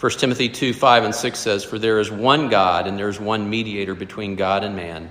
1 0.00 0.12
Timothy 0.12 0.48
2 0.48 0.72
5 0.72 1.04
and 1.04 1.14
6 1.14 1.38
says, 1.38 1.62
For 1.62 1.78
there 1.78 2.00
is 2.00 2.10
one 2.10 2.48
God, 2.48 2.86
and 2.86 2.98
there 2.98 3.08
is 3.08 3.20
one 3.20 3.48
mediator 3.48 3.94
between 3.94 4.34
God 4.34 4.64
and 4.64 4.74
man 4.74 5.10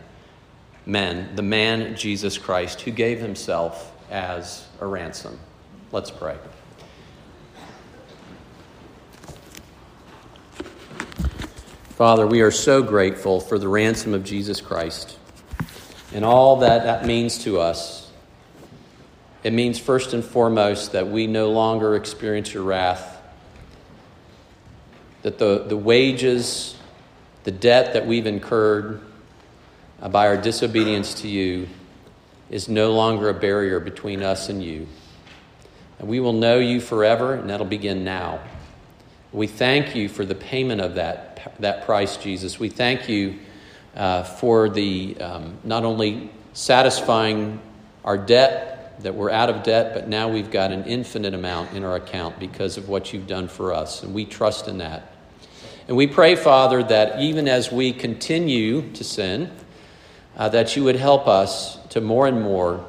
men, 0.89 1.35
the 1.35 1.41
man 1.41 1.95
Jesus 1.95 2.37
Christ, 2.37 2.81
who 2.81 2.91
gave 2.91 3.19
himself 3.19 3.93
as 4.09 4.67
a 4.81 4.85
ransom. 4.85 5.39
Let's 5.91 6.11
pray. 6.11 6.37
Father, 11.89 12.25
we 12.25 12.41
are 12.41 12.51
so 12.51 12.81
grateful 12.81 13.39
for 13.39 13.59
the 13.59 13.67
ransom 13.67 14.13
of 14.13 14.23
Jesus 14.23 14.61
Christ 14.61 15.17
and 16.13 16.25
all 16.25 16.57
that 16.57 16.83
that 16.83 17.05
means 17.05 17.37
to 17.43 17.59
us. 17.59 18.11
It 19.43 19.53
means, 19.53 19.79
first 19.79 20.13
and 20.13 20.23
foremost, 20.23 20.91
that 20.91 21.07
we 21.07 21.27
no 21.27 21.51
longer 21.51 21.95
experience 21.95 22.53
your 22.53 22.63
wrath, 22.63 23.21
that 25.21 25.37
the, 25.37 25.65
the 25.67 25.77
wages, 25.77 26.75
the 27.43 27.51
debt 27.51 27.93
that 27.93 28.05
we've 28.05 28.25
incurred, 28.25 29.01
by 30.07 30.27
our 30.27 30.37
disobedience 30.37 31.13
to 31.15 31.27
you 31.27 31.67
is 32.49 32.69
no 32.69 32.93
longer 32.93 33.29
a 33.29 33.33
barrier 33.33 33.79
between 33.79 34.23
us 34.23 34.49
and 34.49 34.63
you. 34.63 34.87
And 35.99 36.07
we 36.07 36.19
will 36.19 36.33
know 36.33 36.59
you 36.59 36.79
forever, 36.79 37.33
and 37.33 37.49
that'll 37.49 37.65
begin 37.65 38.05
now. 38.05 38.39
We 39.33 39.47
thank 39.47 39.95
you 39.95 40.07
for 40.07 40.25
the 40.25 40.35
payment 40.35 40.81
of 40.81 40.95
that, 40.95 41.53
that 41.59 41.85
price, 41.85 42.17
Jesus. 42.17 42.59
We 42.59 42.69
thank 42.69 43.09
you 43.09 43.39
uh, 43.95 44.23
for 44.23 44.69
the 44.69 45.17
um, 45.19 45.57
not 45.63 45.83
only 45.83 46.31
satisfying 46.53 47.59
our 48.05 48.17
debt, 48.17 49.01
that 49.01 49.15
we're 49.15 49.29
out 49.29 49.49
of 49.49 49.63
debt, 49.63 49.93
but 49.93 50.07
now 50.07 50.29
we've 50.29 50.51
got 50.51 50.71
an 50.71 50.85
infinite 50.85 51.33
amount 51.33 51.73
in 51.73 51.83
our 51.83 51.95
account 51.95 52.39
because 52.39 52.77
of 52.77 52.89
what 52.89 53.13
you've 53.13 53.27
done 53.27 53.47
for 53.47 53.73
us, 53.73 54.03
and 54.03 54.13
we 54.13 54.25
trust 54.25 54.67
in 54.67 54.79
that. 54.79 55.13
And 55.87 55.95
we 55.97 56.07
pray, 56.07 56.35
Father, 56.35 56.83
that 56.83 57.19
even 57.19 57.47
as 57.47 57.71
we 57.71 57.93
continue 57.93 58.91
to 58.93 59.03
sin, 59.03 59.51
uh, 60.39 60.47
that 60.47 60.77
you 60.77 60.85
would 60.85 60.95
help 60.95 61.27
us 61.27 61.77
to 61.89 61.99
more 61.99 62.25
and 62.25 62.41
more 62.41 62.83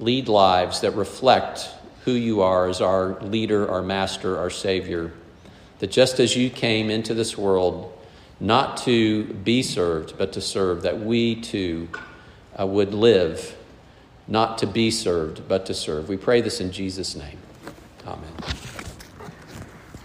lead 0.00 0.28
lives 0.28 0.80
that 0.80 0.90
reflect 0.90 1.70
who 2.04 2.10
you 2.10 2.42
are 2.42 2.68
as 2.68 2.80
our 2.80 3.20
leader, 3.20 3.70
our 3.70 3.82
master, 3.82 4.36
our 4.36 4.50
Savior. 4.50 5.12
That 5.78 5.92
just 5.92 6.18
as 6.18 6.36
you 6.36 6.50
came 6.50 6.90
into 6.90 7.14
this 7.14 7.38
world 7.38 7.94
not 8.40 8.78
to 8.78 9.24
be 9.24 9.62
served, 9.62 10.18
but 10.18 10.32
to 10.32 10.40
serve, 10.40 10.82
that 10.82 11.00
we 11.00 11.36
too 11.36 11.88
uh, 12.58 12.66
would 12.66 12.92
live 12.92 13.56
not 14.26 14.58
to 14.58 14.66
be 14.66 14.90
served, 14.90 15.48
but 15.48 15.66
to 15.66 15.74
serve. 15.74 16.08
We 16.08 16.16
pray 16.16 16.40
this 16.40 16.60
in 16.60 16.72
Jesus' 16.72 17.14
name. 17.14 17.38
Amen. 18.06 18.32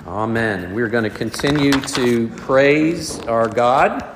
Amen. 0.06 0.76
We're 0.76 0.90
going 0.90 1.06
to 1.06 1.10
continue 1.10 1.72
to 1.72 2.28
praise 2.30 3.20
our 3.22 3.48
God. 3.48 4.13